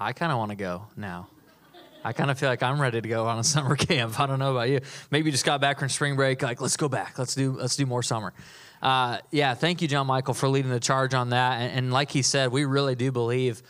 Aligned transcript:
I 0.00 0.14
kind 0.14 0.32
of 0.32 0.38
want 0.38 0.50
to 0.50 0.56
go 0.56 0.86
now. 0.96 1.28
I 2.02 2.14
kind 2.14 2.30
of 2.30 2.38
feel 2.38 2.48
like 2.48 2.62
I'm 2.62 2.80
ready 2.80 3.02
to 3.02 3.08
go 3.08 3.26
on 3.26 3.38
a 3.38 3.44
summer 3.54 3.76
camp. 3.76 4.18
I 4.18 4.24
don't 4.26 4.38
know 4.38 4.52
about 4.52 4.70
you. 4.70 4.80
Maybe 5.10 5.26
you 5.26 5.32
just 5.32 5.44
got 5.44 5.60
back 5.60 5.78
from 5.78 5.90
spring 5.90 6.16
break. 6.16 6.40
Like, 6.40 6.62
let's 6.62 6.78
go 6.78 6.88
back. 6.88 7.18
Let's 7.18 7.34
do 7.34 7.52
let's 7.52 7.76
do 7.76 7.84
more 7.84 8.02
summer. 8.02 8.32
Uh, 8.80 9.18
yeah, 9.30 9.52
thank 9.52 9.82
you, 9.82 9.88
John 9.88 10.06
Michael, 10.06 10.32
for 10.32 10.48
leading 10.48 10.70
the 10.70 10.80
charge 10.80 11.12
on 11.12 11.30
that. 11.30 11.60
And, 11.60 11.72
and 11.78 11.92
like 11.92 12.10
he 12.10 12.22
said, 12.22 12.50
we 12.50 12.64
really 12.64 12.94
do 12.94 13.12
believe 13.12 13.62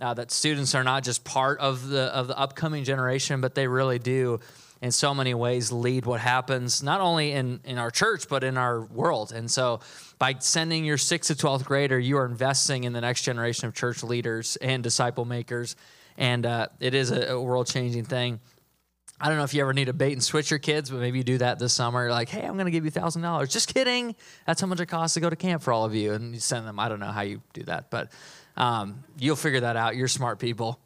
uh, 0.00 0.12
that 0.14 0.32
students 0.32 0.74
are 0.74 0.82
not 0.82 1.04
just 1.04 1.22
part 1.22 1.60
of 1.60 1.86
the 1.86 2.02
of 2.02 2.26
the 2.26 2.36
upcoming 2.36 2.82
generation, 2.82 3.40
but 3.40 3.54
they 3.54 3.68
really 3.68 4.00
do, 4.00 4.40
in 4.82 4.92
so 4.92 5.14
many 5.14 5.34
ways, 5.34 5.72
lead 5.72 6.04
what 6.06 6.20
happens 6.20 6.82
not 6.82 7.00
only 7.00 7.32
in 7.32 7.60
in 7.64 7.78
our 7.78 7.90
church 7.90 8.28
but 8.28 8.44
in 8.44 8.56
our 8.56 8.84
world. 8.84 9.32
And 9.32 9.50
so, 9.50 9.80
by 10.18 10.36
sending 10.38 10.84
your 10.84 10.98
sixth 10.98 11.28
to 11.28 11.36
twelfth 11.36 11.64
grader, 11.64 11.98
you 11.98 12.18
are 12.18 12.26
investing 12.26 12.84
in 12.84 12.92
the 12.92 13.00
next 13.00 13.22
generation 13.22 13.68
of 13.68 13.74
church 13.74 14.02
leaders 14.02 14.56
and 14.56 14.82
disciple 14.82 15.24
makers 15.24 15.76
and 16.18 16.46
uh, 16.46 16.68
it 16.80 16.94
is 16.94 17.10
a, 17.10 17.32
a 17.32 17.40
world 17.40 17.66
changing 17.66 18.04
thing. 18.04 18.40
I 19.18 19.28
don't 19.28 19.38
know 19.38 19.44
if 19.44 19.54
you 19.54 19.62
ever 19.62 19.72
need 19.72 19.86
to 19.86 19.94
bait 19.94 20.12
and 20.12 20.22
switch 20.22 20.50
your 20.50 20.58
kids, 20.58 20.90
but 20.90 21.00
maybe 21.00 21.18
you 21.18 21.24
do 21.24 21.38
that 21.38 21.58
this 21.58 21.72
summer. 21.72 22.02
You're 22.02 22.10
like, 22.10 22.28
hey, 22.28 22.42
I'm 22.42 22.54
going 22.54 22.66
to 22.66 22.70
give 22.70 22.84
you 22.84 22.90
thousand 22.90 23.22
dollars. 23.22 23.50
Just 23.50 23.72
kidding. 23.72 24.14
That's 24.46 24.60
how 24.60 24.66
much 24.66 24.80
it 24.80 24.86
costs 24.86 25.14
to 25.14 25.20
go 25.20 25.30
to 25.30 25.36
camp 25.36 25.62
for 25.62 25.72
all 25.72 25.84
of 25.84 25.94
you, 25.94 26.12
and 26.12 26.34
you 26.34 26.40
send 26.40 26.66
them. 26.66 26.78
I 26.78 26.88
don't 26.88 27.00
know 27.00 27.06
how 27.06 27.22
you 27.22 27.40
do 27.54 27.62
that, 27.64 27.90
but 27.90 28.12
um, 28.56 29.04
you'll 29.18 29.36
figure 29.36 29.60
that 29.60 29.76
out. 29.76 29.96
You're 29.96 30.08
smart 30.08 30.38
people. 30.38 30.78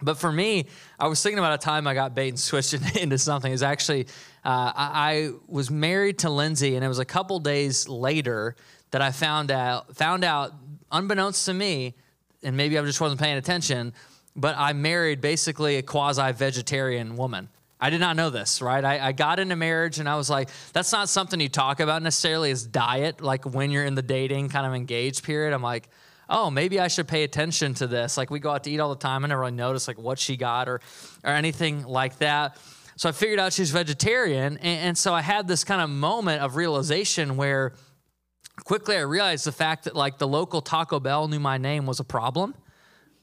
But 0.00 0.18
for 0.18 0.30
me, 0.30 0.66
I 0.98 1.08
was 1.08 1.22
thinking 1.22 1.38
about 1.38 1.54
a 1.54 1.58
time 1.58 1.86
I 1.86 1.94
got 1.94 2.14
bait 2.14 2.28
and 2.28 2.38
switched 2.38 2.74
into 2.96 3.18
something. 3.18 3.50
Was 3.50 3.62
actually 3.62 4.06
uh, 4.44 4.72
I, 4.74 4.90
I 5.12 5.30
was 5.46 5.70
married 5.70 6.18
to 6.20 6.30
Lindsay, 6.30 6.76
and 6.76 6.84
it 6.84 6.88
was 6.88 7.00
a 7.00 7.04
couple 7.04 7.40
days 7.40 7.88
later 7.88 8.56
that 8.90 9.02
I 9.02 9.10
found 9.10 9.50
out 9.50 9.96
found 9.96 10.24
out, 10.24 10.52
unbeknownst 10.92 11.46
to 11.46 11.54
me, 11.54 11.94
and 12.42 12.56
maybe 12.56 12.78
I 12.78 12.82
just 12.82 13.00
wasn't 13.00 13.20
paying 13.20 13.36
attention 13.36 13.92
but 14.38 14.54
I 14.56 14.72
married 14.72 15.20
basically 15.20 15.76
a 15.76 15.82
quasi 15.82 16.32
vegetarian 16.32 17.16
woman. 17.16 17.48
I 17.80 17.90
did 17.90 18.00
not 18.00 18.16
know 18.16 18.30
this, 18.30 18.62
right? 18.62 18.84
I, 18.84 19.08
I, 19.08 19.12
got 19.12 19.38
into 19.38 19.54
marriage 19.54 19.98
and 19.98 20.08
I 20.08 20.16
was 20.16 20.28
like, 20.30 20.48
that's 20.72 20.90
not 20.90 21.08
something 21.08 21.38
you 21.38 21.48
talk 21.48 21.78
about 21.78 22.02
necessarily 22.02 22.50
as 22.50 22.64
diet, 22.64 23.20
like 23.20 23.44
when 23.44 23.70
you're 23.70 23.84
in 23.84 23.94
the 23.94 24.02
dating 24.02 24.48
kind 24.48 24.66
of 24.66 24.74
engaged 24.74 25.22
period. 25.24 25.52
I'm 25.54 25.62
like, 25.62 25.88
oh, 26.28 26.50
maybe 26.50 26.78
I 26.78 26.88
should 26.88 27.08
pay 27.08 27.24
attention 27.24 27.74
to 27.74 27.86
this. 27.86 28.16
Like 28.16 28.30
we 28.30 28.38
go 28.38 28.50
out 28.50 28.64
to 28.64 28.70
eat 28.70 28.80
all 28.80 28.90
the 28.90 29.00
time. 29.00 29.24
I 29.24 29.28
never 29.28 29.40
really 29.40 29.52
notice 29.52 29.88
like 29.88 29.98
what 29.98 30.18
she 30.18 30.36
got 30.36 30.68
or 30.68 30.80
or 31.24 31.30
anything 31.30 31.84
like 31.84 32.18
that. 32.18 32.56
So 32.96 33.08
I 33.08 33.12
figured 33.12 33.38
out 33.38 33.52
she's 33.52 33.70
vegetarian. 33.70 34.58
And, 34.58 34.80
and 34.88 34.98
so 34.98 35.14
I 35.14 35.22
had 35.22 35.46
this 35.46 35.62
kind 35.62 35.80
of 35.80 35.88
moment 35.88 36.42
of 36.42 36.56
realization 36.56 37.36
where 37.36 37.74
quickly 38.64 38.96
I 38.96 39.02
realized 39.02 39.46
the 39.46 39.52
fact 39.52 39.84
that 39.84 39.94
like 39.94 40.18
the 40.18 40.26
local 40.26 40.60
Taco 40.60 40.98
Bell 40.98 41.28
knew 41.28 41.38
my 41.38 41.58
name 41.58 41.86
was 41.86 42.00
a 42.00 42.04
problem 42.04 42.54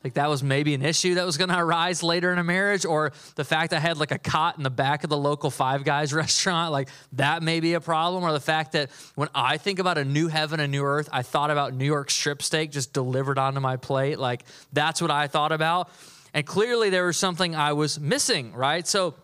like 0.06 0.14
that 0.14 0.30
was 0.30 0.44
maybe 0.44 0.75
an 0.75 0.84
issue 0.84 1.16
that 1.16 1.25
was 1.25 1.36
going 1.36 1.50
to 1.56 1.58
arise 1.58 2.03
later 2.03 2.31
in 2.31 2.38
a 2.38 2.44
marriage 2.44 2.86
or 2.86 3.11
the 3.34 3.44
fact 3.44 3.73
I 3.73 3.80
had 3.80 3.98
like 3.98 4.11
a 4.11 4.20
cot 4.20 4.56
in 4.56 4.64
the 4.64 4.70
back 4.70 5.03
of 5.03 5.09
the 5.09 5.17
local 5.17 5.50
Five 5.50 5.84
Guys 5.84 6.14
restaurant, 6.14 6.72
like 6.72 6.89
that 7.14 7.42
may 7.42 7.59
be 7.59 7.73
a 7.73 7.81
problem 7.81 8.23
or 8.23 8.31
the 8.31 8.39
fact 8.39 8.73
that 8.73 8.92
when 9.16 9.30
I 9.33 9.58
think 9.58 9.80
about 9.80 9.98
a 9.98 10.06
new 10.06 10.28
heaven 10.28 10.59
and 10.59 10.72
new 10.72 10.83
earth, 10.83 11.09
I 11.11 11.23
thought 11.23 11.50
about 11.50 11.73
New 11.73 11.86
York 11.86 12.11
strip 12.11 12.44
steak 12.44 12.70
just 12.70 12.94
delivered 12.94 13.39
onto 13.39 13.59
my 13.59 13.78
plate. 13.78 14.20
Like 14.20 14.45
that's 14.72 15.02
what 15.02 15.09
I 15.09 15.26
thought 15.26 15.52
about. 15.52 15.89
And 16.36 16.45
clearly 16.45 16.92
there 16.92 17.08
was 17.08 17.17
something 17.17 17.56
I 17.56 17.73
was 17.73 18.00
missing, 18.00 18.53
right? 18.53 18.86
So 18.86 19.16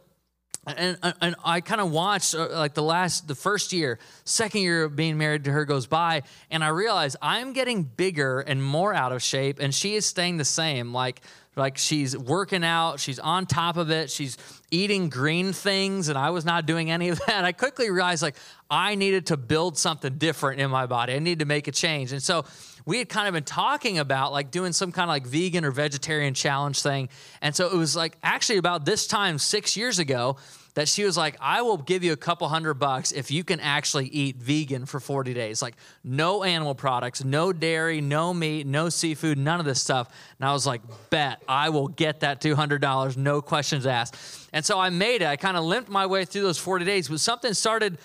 and, 0.68 0.98
and 1.22 1.36
I 1.44 1.62
kind 1.62 1.82
of 1.82 1.92
watched 1.92 2.36
uh, 2.36 2.50
like 2.50 2.76
the 2.76 2.84
last, 2.84 3.28
the 3.28 3.34
first 3.34 3.74
year, 3.74 3.98
second 4.26 4.62
year 4.62 4.84
of 4.84 4.96
being 4.96 5.18
married 5.18 5.46
to 5.46 5.52
her 5.52 5.66
goes 5.66 5.88
by, 5.88 6.22
and 6.52 6.64
I 6.64 6.68
realized 6.68 7.18
I'm 7.22 7.54
getting 7.54 7.84
bigger 7.84 8.42
and 8.42 8.64
more 8.64 8.94
out 8.94 9.12
of 9.12 9.24
shape, 9.24 9.60
and 9.60 9.74
she 9.74 9.96
is 9.96 10.06
staying 10.06 10.38
the 10.38 10.46
same. 10.46 10.94
Like, 10.94 11.22
like 11.56 11.78
she's 11.78 12.16
working 12.16 12.64
out, 12.64 13.00
she's 13.00 13.18
on 13.18 13.48
top 13.48 13.76
of 13.76 13.90
it, 13.90 14.12
she's 14.12 14.38
eating 14.70 15.10
green 15.10 15.52
things, 15.52 16.10
and 16.10 16.18
I 16.18 16.30
was 16.30 16.46
not 16.46 16.68
doing 16.68 16.92
any 16.92 17.10
of 17.10 17.20
that. 17.28 17.44
I 17.44 17.54
quickly 17.54 17.90
realized 17.90 18.22
like 18.22 18.36
I 18.70 18.94
needed 18.94 19.28
to 19.28 19.38
build 19.38 19.80
something 19.80 20.20
different 20.20 20.62
in 20.62 20.70
my 20.70 20.86
body. 20.86 21.14
I 21.14 21.20
needed 21.20 21.40
to 21.40 21.46
make 21.46 21.68
a 21.68 21.72
change, 21.72 22.12
and 22.12 22.22
so 22.22 22.46
we 22.86 22.98
had 22.98 23.10
kind 23.10 23.28
of 23.28 23.34
been 23.34 23.44
talking 23.44 24.00
about 24.00 24.32
like 24.32 24.52
doing 24.52 24.74
some 24.74 24.92
kind 24.92 25.10
of 25.10 25.10
like 25.10 25.26
vegan 25.26 25.66
or 25.66 25.72
vegetarian 25.72 26.34
challenge 26.34 26.82
thing. 26.82 27.10
And 27.42 27.56
so 27.56 27.68
it 27.68 27.76
was 27.76 27.96
like 27.96 28.18
actually 28.24 28.58
about 28.58 28.86
this 28.86 29.08
time 29.08 29.38
six 29.38 29.78
years 29.78 30.00
ago 30.00 30.38
that 30.74 30.88
she 30.88 31.04
was 31.04 31.18
like, 31.18 31.36
I 31.42 31.62
will 31.62 31.78
give 31.78 32.04
you 32.04 32.14
a 32.14 32.18
couple 32.18 32.48
hundred 32.48 32.76
bucks 32.76 33.12
if 33.12 33.30
you 33.30 33.44
can 33.44 33.60
actually 33.60 34.08
eat 34.08 34.38
vegan 34.38 34.86
for 34.86 35.00
40 35.00 35.34
days. 35.34 35.62
Like, 35.62 35.76
no 36.04 36.44
animal 36.44 36.76
products, 36.76 37.24
no 37.24 37.52
dairy, 37.52 38.00
no 38.00 38.34
meat, 38.34 38.66
no 38.66 38.90
seafood, 38.90 39.38
none 39.38 39.60
of 39.60 39.66
this 39.66 39.82
stuff. 39.82 40.08
And 40.40 40.48
I 40.48 40.54
was 40.54 40.66
like, 40.66 40.82
bet, 41.10 41.42
I 41.48 41.70
will 41.70 41.90
get 41.90 42.22
that 42.22 42.42
$200, 42.42 43.18
no 43.18 43.42
questions 43.42 43.86
asked. 43.86 44.16
And 44.54 44.64
so 44.64 44.80
I 44.80 44.90
made 44.90 45.22
it. 45.22 45.28
I 45.28 45.36
kind 45.36 45.58
of 45.58 45.66
limped 45.66 45.90
my 45.90 46.06
way 46.06 46.24
through 46.24 46.44
those 46.44 46.58
40 46.58 46.86
days, 46.86 47.10
but 47.10 47.20
something 47.20 47.54
started 47.54 47.98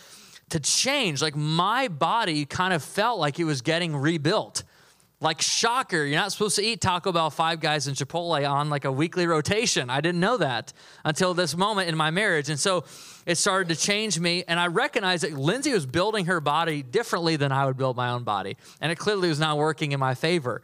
to 0.51 0.61
change. 0.61 1.23
Like, 1.23 1.37
my 1.37 1.89
body 1.89 2.45
kind 2.45 2.73
of 2.73 2.83
felt 2.83 3.19
like 3.19 3.39
it 3.39 3.45
was 3.45 3.63
getting 3.63 3.97
rebuilt. 3.97 4.65
Like, 5.21 5.41
shocker, 5.41 6.05
you're 6.05 6.21
not 6.21 6.31
supposed 6.31 6.57
to 6.57 6.63
eat 6.63 6.83
Taco 6.83 7.11
Bell, 7.11 7.31
Five 7.31 7.61
Guys, 7.61 7.87
and 7.87 7.97
Chipotle 7.97 8.49
on 8.49 8.69
like 8.69 8.85
a 8.85 8.93
weekly 8.93 9.27
rotation. 9.27 9.89
I 9.89 10.03
didn't 10.03 10.21
know 10.21 10.37
that 10.37 10.75
until 11.07 11.33
this 11.33 11.57
moment 11.57 11.89
in 11.89 11.97
my 11.97 12.11
marriage. 12.11 12.51
And 12.51 12.61
so 12.61 12.85
it 13.25 13.37
started 13.37 13.75
to 13.75 13.81
change 13.81 14.21
me. 14.21 14.45
And 14.47 14.61
I 14.61 14.67
recognized 14.67 15.25
that 15.25 15.33
Lindsay 15.33 15.73
was 15.73 15.87
building 15.87 16.27
her 16.27 16.41
body 16.41 16.83
differently 16.83 17.37
than 17.37 17.51
I 17.51 17.65
would 17.65 17.79
build 17.79 17.97
my 17.97 18.11
own 18.11 18.25
body. 18.25 18.59
And 18.81 18.93
it 18.93 18.97
clearly 18.97 19.31
was 19.31 19.41
not 19.41 19.57
working 19.57 19.93
in 19.93 20.01
my 20.01 20.15
favor. 20.15 20.61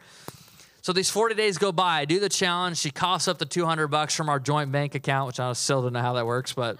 So 0.83 0.93
these 0.93 1.09
40 1.09 1.33
days 1.33 1.57
go 1.57 1.71
by. 1.71 2.01
I 2.01 2.05
do 2.05 2.19
the 2.19 2.29
challenge. 2.29 2.77
She 2.77 2.91
coughs 2.91 3.27
up 3.27 3.39
the 3.39 3.45
200 3.45 3.87
bucks 3.87 4.13
from 4.13 4.29
our 4.29 4.39
joint 4.39 4.71
bank 4.71 4.93
account, 4.93 5.27
which 5.27 5.39
I 5.39 5.51
still 5.53 5.81
don't 5.81 5.93
know 5.93 6.01
how 6.01 6.13
that 6.13 6.27
works, 6.27 6.53
but 6.53 6.77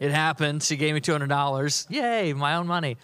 it 0.00 0.10
happened. 0.10 0.62
She 0.62 0.76
gave 0.76 0.94
me 0.94 1.00
$200. 1.00 1.90
Yay, 1.90 2.32
my 2.32 2.56
own 2.56 2.66
money. 2.66 2.96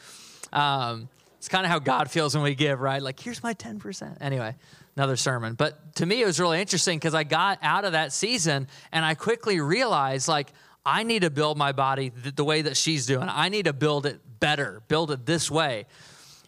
Um, 0.52 1.08
it's 1.38 1.48
kind 1.48 1.66
of 1.66 1.70
how 1.70 1.78
God 1.78 2.10
feels 2.10 2.34
when 2.34 2.44
we 2.44 2.54
give, 2.54 2.80
right? 2.80 3.02
Like, 3.02 3.20
here's 3.20 3.42
my 3.42 3.52
10%. 3.54 4.18
Anyway, 4.20 4.54
another 4.96 5.16
sermon. 5.16 5.54
But 5.54 5.94
to 5.96 6.06
me, 6.06 6.22
it 6.22 6.26
was 6.26 6.40
really 6.40 6.60
interesting 6.60 6.98
because 6.98 7.14
I 7.14 7.24
got 7.24 7.58
out 7.62 7.84
of 7.84 7.92
that 7.92 8.12
season 8.12 8.68
and 8.92 9.04
I 9.04 9.14
quickly 9.14 9.60
realized, 9.60 10.28
like, 10.28 10.52
I 10.86 11.02
need 11.02 11.22
to 11.22 11.30
build 11.30 11.56
my 11.56 11.72
body 11.72 12.10
the, 12.10 12.44
way 12.44 12.62
that 12.62 12.76
she's 12.76 13.06
doing. 13.06 13.28
I 13.28 13.48
need 13.48 13.64
to 13.64 13.72
build 13.72 14.06
it 14.06 14.20
better, 14.38 14.82
build 14.88 15.10
it 15.10 15.24
this 15.24 15.50
way. 15.50 15.86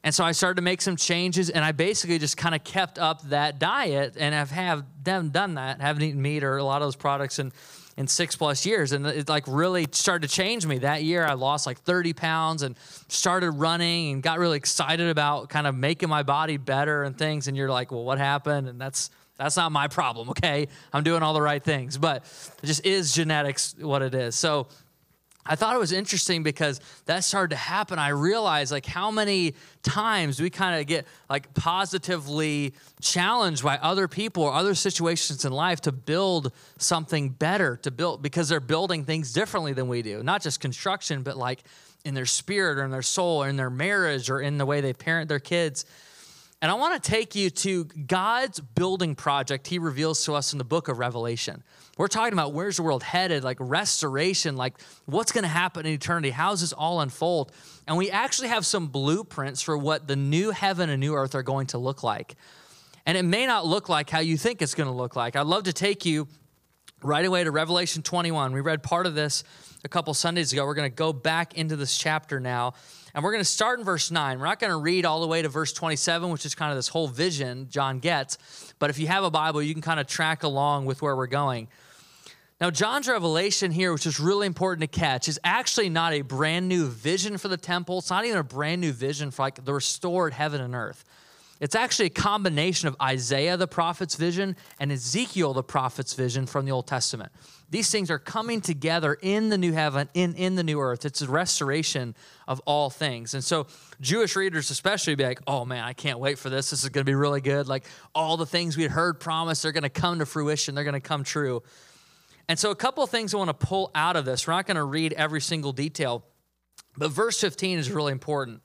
And 0.05 0.15
so 0.15 0.25
I 0.25 0.33
started 0.33 0.57
to 0.57 0.63
make 0.63 0.83
some 0.83 0.97
changes, 0.97 1.51
and 1.51 1.65
I 1.65 1.73
basically 1.73 2.19
just 2.19 2.37
kind 2.37 2.55
of 2.55 2.63
kept 2.63 2.99
up 2.99 3.23
that 3.31 3.59
diet, 3.59 4.15
and 4.19 4.35
I've 4.35 4.51
have 4.51 4.85
done 5.03 5.33
that. 5.33 5.81
Haven't 5.81 6.03
eaten 6.03 6.23
meat 6.23 6.45
or 6.45 6.59
a 6.59 6.65
lot 6.65 6.81
of 6.81 6.87
those 6.87 6.97
products, 6.97 7.39
and 7.39 7.53
in 7.97 8.07
six 8.07 8.37
plus 8.37 8.67
years. 8.67 8.93
And 8.93 9.07
it 9.07 9.29
like 9.29 9.45
really 9.47 9.87
started 9.93 10.29
to 10.29 10.35
change 10.35 10.67
me. 10.67 10.79
That 10.79 11.03
year 11.03 11.25
I 11.25 11.35
lost 11.35 11.67
like 11.67 11.79
30 11.79 12.13
pounds 12.13 12.63
and 12.63 12.77
started 13.09 13.53
running 13.53 14.13
and 14.13 14.23
got 14.23 14.39
really 14.39 14.59
excited 14.59 15.09
about 15.09 15.49
kind 15.49 15.67
of 15.67 15.75
making 15.75 16.09
my 16.09 16.23
body 16.23 16.57
better 16.57 17.05
and 17.05 17.17
things. 17.17 17.49
And 17.49 17.57
you're 17.57 17.71
like, 17.71 17.91
well, 17.91 18.05
what 18.05 18.19
happened? 18.19 18.69
And 18.69 18.81
that's 18.81 19.11
that's 19.39 19.57
not 19.57 19.71
my 19.71 19.87
problem, 19.87 20.31
okay? 20.31 20.69
I'm 20.93 21.05
doing 21.05 21.23
all 21.23 21.35
the 21.35 21.43
right 21.43 21.63
things, 21.63 21.99
but 21.99 22.25
it 22.63 22.67
just 22.67 22.87
is 22.87 23.13
genetics 23.13 23.75
what 23.79 24.01
it 24.01 24.15
is. 24.15 24.35
So 24.35 24.69
I 25.49 25.57
thought 25.57 25.75
it 25.75 25.79
was 25.79 25.93
interesting 25.93 26.43
because 26.43 26.81
that 27.07 27.25
started 27.25 27.51
to 27.51 27.57
happen. 27.57 27.99
I 27.99 28.09
realized 28.09 28.73
like 28.73 28.87
how 28.87 29.11
many 29.11 29.55
times 29.83 30.41
we 30.41 30.51
kind 30.51 30.81
of 30.81 30.87
get 30.87 31.07
like 31.31 31.53
positively 31.55 32.75
challenged 33.01 33.63
by 33.63 33.77
other 33.79 34.09
people 34.09 34.43
or 34.43 34.53
other 34.53 34.75
situations 34.75 35.45
in 35.45 35.53
life 35.53 35.81
to 35.83 35.93
build 35.93 36.53
something 36.79 37.31
better, 37.31 37.77
to 37.79 37.91
build 37.91 38.23
because 38.23 38.49
they're 38.49 38.61
building 38.61 39.05
things 39.05 39.33
differently 39.33 39.73
than 39.73 39.89
we 39.89 40.03
do. 40.03 40.23
Not 40.23 40.43
just 40.43 40.61
construction, 40.61 41.23
but 41.23 41.37
like 41.37 41.63
in 42.05 42.15
their 42.15 42.27
spirit 42.27 42.79
or 42.79 42.85
in 42.85 42.91
their 42.91 43.03
soul 43.03 43.43
or 43.43 43.49
in 43.49 43.57
their 43.57 43.71
marriage 43.71 44.31
or 44.31 44.41
in 44.41 44.59
the 44.59 44.67
way 44.67 44.81
they 44.81 44.93
parent 44.93 45.29
their 45.29 45.41
kids. 45.41 45.85
And 46.63 46.71
I 46.71 46.75
want 46.75 47.03
to 47.03 47.11
take 47.11 47.35
you 47.35 47.51
to 47.51 47.85
God's 47.85 48.61
building 48.61 49.15
project 49.15 49.67
he 49.67 49.79
reveals 49.79 50.25
to 50.25 50.35
us 50.35 50.53
in 50.53 50.59
the 50.59 50.65
book 50.65 50.89
of 50.89 50.99
Revelation. 50.99 51.63
We're 51.97 52.09
talking 52.09 52.35
about 52.35 52.53
where's 52.53 52.77
the 52.77 52.83
world 52.83 53.03
headed, 53.03 53.43
like 53.43 53.57
restoration, 53.59 54.57
like 54.57 54.75
what's 55.07 55.33
going 55.33 55.45
to 55.45 55.49
happen 55.49 55.87
in 55.87 55.93
eternity, 55.93 56.31
how 56.31 56.51
does 56.51 56.61
this 56.61 56.75
all 56.75 57.01
unfold? 57.01 57.53
And 57.87 57.97
we 57.97 58.11
actually 58.11 58.49
have 58.49 58.67
some 58.67 58.89
blueprints 58.89 59.63
for 59.63 59.79
what 59.79 60.07
the 60.07 60.17
new 60.17 60.51
heaven 60.51 60.91
and 60.91 61.01
new 61.01 61.15
earth 61.15 61.35
are 61.35 61.43
going 61.43 61.69
to 61.69 61.79
look 61.79 62.03
like. 62.03 62.37
And 63.07 63.17
it 63.17 63.23
may 63.23 63.47
not 63.47 63.67
look 63.67 63.89
like 63.89 64.11
how 64.11 64.19
you 64.19 64.37
think 64.37 64.61
it's 64.61 64.75
going 64.75 64.89
to 64.89 64.95
look 64.95 65.17
like. 65.17 65.37
I'd 65.37 65.47
love 65.47 65.65
to 65.65 65.73
take 65.73 66.05
you 66.05 66.29
right 67.03 67.25
away 67.25 67.45
to 67.45 67.51
Revelation 67.51 68.03
21. 68.03 68.53
We 68.53 68.61
read 68.61 68.83
part 68.83 69.07
of 69.07 69.15
this 69.15 69.45
a 69.85 69.89
couple 69.89 70.13
Sundays 70.13 70.53
ago. 70.53 70.67
We're 70.67 70.75
going 70.75 70.91
to 70.91 70.95
go 70.95 71.13
back 71.13 71.55
into 71.55 71.77
this 71.77 71.97
chapter 71.97 72.41
now. 72.41 72.75
And 73.15 73.25
we're 73.25 73.33
going 73.33 73.45
to 73.45 73.49
start 73.49 73.79
in 73.79 73.85
verse 73.85 74.11
9. 74.11 74.39
We're 74.39 74.45
not 74.45 74.59
going 74.59 74.73
to 74.73 74.77
read 74.77 75.07
all 75.07 75.21
the 75.21 75.27
way 75.27 75.41
to 75.41 75.49
verse 75.49 75.73
27, 75.73 76.31
which 76.31 76.45
is 76.45 76.55
kind 76.55 76.71
of 76.73 76.77
this 76.77 76.89
whole 76.89 77.09
vision 77.09 77.69
John 77.71 78.01
gets. 78.01 78.37
But 78.79 78.91
if 78.91 78.99
you 78.99 79.07
have 79.07 79.25
a 79.25 79.31
Bible, 79.31 79.63
you 79.63 79.73
can 79.73 79.83
kind 79.83 80.01
of 80.01 80.07
track 80.07 80.43
along 80.43 80.85
with 80.85 81.01
where 81.01 81.17
we're 81.17 81.27
going. 81.27 81.69
Now, 82.59 82.71
John's 82.71 83.07
revelation 83.07 83.71
here, 83.71 83.93
which 83.93 84.07
is 84.07 84.19
really 84.19 84.47
important 84.47 84.91
to 84.91 84.99
catch, 84.99 85.29
is 85.29 85.39
actually 85.45 85.91
not 85.91 86.15
a 86.15 86.23
brand 86.23 86.69
new 86.69 86.87
vision 86.87 87.37
for 87.37 87.49
the 87.49 87.59
temple. 87.59 87.99
It's 87.99 88.09
not 88.09 88.25
even 88.25 88.39
a 88.39 88.45
brand 88.45 88.81
new 88.81 88.93
vision 88.93 89.31
for 89.31 89.43
like 89.43 89.63
the 89.63 89.75
restored 89.75 90.33
heaven 90.33 90.63
and 90.63 90.75
earth. 90.75 91.05
It's 91.59 91.75
actually 91.75 92.07
a 92.07 92.11
combination 92.11 92.89
of 92.89 92.97
Isaiah 93.01 93.57
the 93.57 93.67
prophet's 93.67 94.15
vision 94.15 94.57
and 94.79 94.93
Ezekiel 94.93 95.55
the 95.55 95.63
prophet's 95.63 96.13
vision 96.13 96.47
from 96.47 96.67
the 96.67 96.73
Old 96.73 96.87
Testament. 96.87 97.33
These 97.71 97.91
things 97.91 98.11
are 98.11 98.19
coming 98.19 98.61
together 98.61 99.15
in 99.21 99.49
the 99.49 99.59
new 99.59 99.73
heaven, 99.73 100.09
in, 100.15 100.35
in 100.35 100.55
the 100.55 100.63
new 100.63 100.81
earth. 100.81 101.05
It's 101.05 101.23
a 101.23 101.29
restoration 101.29 102.15
of 102.47 102.61
all 102.67 102.91
things. 102.91 103.35
And 103.35 103.43
so, 103.43 103.67
Jewish 104.01 104.37
readers, 104.37 104.71
especially, 104.71 105.15
be 105.15 105.25
like, 105.25 105.41
oh 105.47 105.65
man, 105.65 105.83
I 105.83 105.95
can't 105.95 106.19
wait 106.19 106.39
for 106.39 106.51
this. 106.51 106.71
This 106.71 106.85
is 106.85 106.91
going 106.91 107.05
to 107.05 107.11
be 107.11 107.15
really 107.15 107.41
good. 107.41 107.69
Like 107.69 107.85
all 108.15 108.37
the 108.37 108.47
things 108.47 108.77
we 108.77 108.85
heard 108.85 109.19
promised, 109.19 109.63
they're 109.63 109.73
going 109.73 109.83
to 109.83 109.89
come 109.89 110.19
to 110.21 110.27
fruition, 110.27 110.75
they're 110.75 110.85
going 110.85 110.95
to 110.95 111.01
come 111.01 111.25
true. 111.25 111.63
And 112.49 112.59
so, 112.59 112.71
a 112.71 112.77
couple 112.77 113.03
of 113.03 113.11
things 113.11 113.35
I 113.35 113.39
want 113.39 113.49
to 113.49 113.67
pull 113.67 113.91
out 113.95 114.17
of 114.17 114.25
this. 114.25 114.47
We're 114.47 114.55
not 114.55 114.67
going 114.67 114.77
to 114.77 114.85
read 114.85 115.13
every 115.15 115.41
single 115.41 115.73
detail, 115.73 116.25
but 116.97 117.11
verse 117.11 117.41
15 117.41 117.79
is 117.79 117.91
really 117.91 118.13
important. 118.13 118.63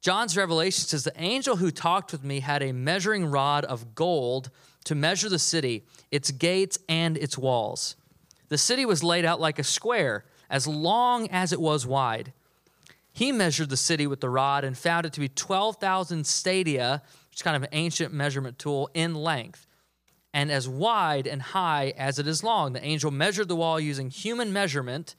John's 0.00 0.36
revelation 0.36 0.84
says 0.84 1.04
the 1.04 1.20
angel 1.20 1.56
who 1.56 1.70
talked 1.70 2.12
with 2.12 2.24
me 2.24 2.40
had 2.40 2.62
a 2.62 2.72
measuring 2.72 3.26
rod 3.26 3.64
of 3.64 3.94
gold 3.94 4.50
to 4.84 4.94
measure 4.94 5.28
the 5.28 5.38
city, 5.38 5.84
its 6.10 6.30
gates, 6.30 6.78
and 6.88 7.18
its 7.18 7.36
walls. 7.36 7.96
The 8.48 8.58
city 8.58 8.86
was 8.86 9.04
laid 9.04 9.24
out 9.24 9.40
like 9.40 9.58
a 9.58 9.64
square, 9.64 10.24
as 10.48 10.66
long 10.66 11.28
as 11.28 11.52
it 11.52 11.60
was 11.60 11.86
wide. 11.86 12.32
He 13.12 13.30
measured 13.30 13.68
the 13.68 13.76
city 13.76 14.06
with 14.06 14.20
the 14.20 14.30
rod 14.30 14.64
and 14.64 14.76
found 14.76 15.04
it 15.04 15.12
to 15.14 15.20
be 15.20 15.28
12,000 15.28 16.26
stadia, 16.26 17.02
which 17.28 17.36
is 17.38 17.42
kind 17.42 17.56
of 17.56 17.62
an 17.62 17.68
ancient 17.72 18.14
measurement 18.14 18.58
tool, 18.58 18.88
in 18.94 19.14
length, 19.14 19.66
and 20.32 20.50
as 20.50 20.68
wide 20.68 21.26
and 21.26 21.42
high 21.42 21.92
as 21.96 22.18
it 22.18 22.26
is 22.26 22.44
long. 22.44 22.72
The 22.72 22.84
angel 22.84 23.10
measured 23.10 23.48
the 23.48 23.56
wall 23.56 23.80
using 23.80 24.10
human 24.10 24.52
measurement, 24.52 25.16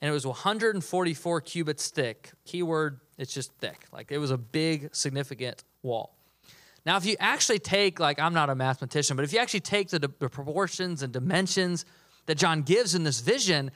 and 0.00 0.10
it 0.10 0.12
was 0.12 0.26
144 0.26 1.40
cubits 1.42 1.88
thick. 1.88 2.32
Keyword 2.44 3.00
it's 3.18 3.32
just 3.32 3.52
thick. 3.54 3.86
Like 3.92 4.10
it 4.10 4.18
was 4.18 4.30
a 4.30 4.38
big, 4.38 4.94
significant 4.94 5.64
wall. 5.82 6.14
Now, 6.86 6.96
if 6.96 7.06
you 7.06 7.16
actually 7.18 7.60
take, 7.60 7.98
like, 7.98 8.18
I'm 8.18 8.34
not 8.34 8.50
a 8.50 8.54
mathematician, 8.54 9.16
but 9.16 9.24
if 9.24 9.32
you 9.32 9.38
actually 9.38 9.60
take 9.60 9.88
the, 9.88 9.98
the 9.98 10.28
proportions 10.28 11.02
and 11.02 11.12
dimensions 11.12 11.86
that 12.26 12.36
John 12.36 12.62
gives 12.62 12.94
in 12.94 13.04
this 13.04 13.20
vision, 13.20 13.70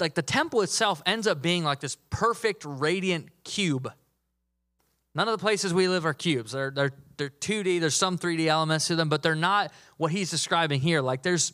like 0.00 0.14
the 0.14 0.22
temple 0.22 0.62
itself 0.62 1.00
ends 1.06 1.28
up 1.28 1.42
being 1.42 1.62
like 1.62 1.78
this 1.78 1.96
perfect, 2.10 2.64
radiant 2.64 3.28
cube. 3.44 3.92
None 5.14 5.28
of 5.28 5.32
the 5.32 5.42
places 5.42 5.72
we 5.72 5.86
live 5.86 6.04
are 6.04 6.14
cubes. 6.14 6.52
They're, 6.52 6.70
they're, 6.70 6.92
they're 7.20 7.28
2D, 7.28 7.80
there's 7.80 7.94
some 7.94 8.18
3D 8.18 8.46
elements 8.46 8.86
to 8.86 8.96
them, 8.96 9.10
but 9.10 9.22
they're 9.22 9.34
not 9.34 9.72
what 9.98 10.10
he's 10.10 10.30
describing 10.30 10.80
here. 10.80 11.02
Like, 11.02 11.22
there's 11.22 11.52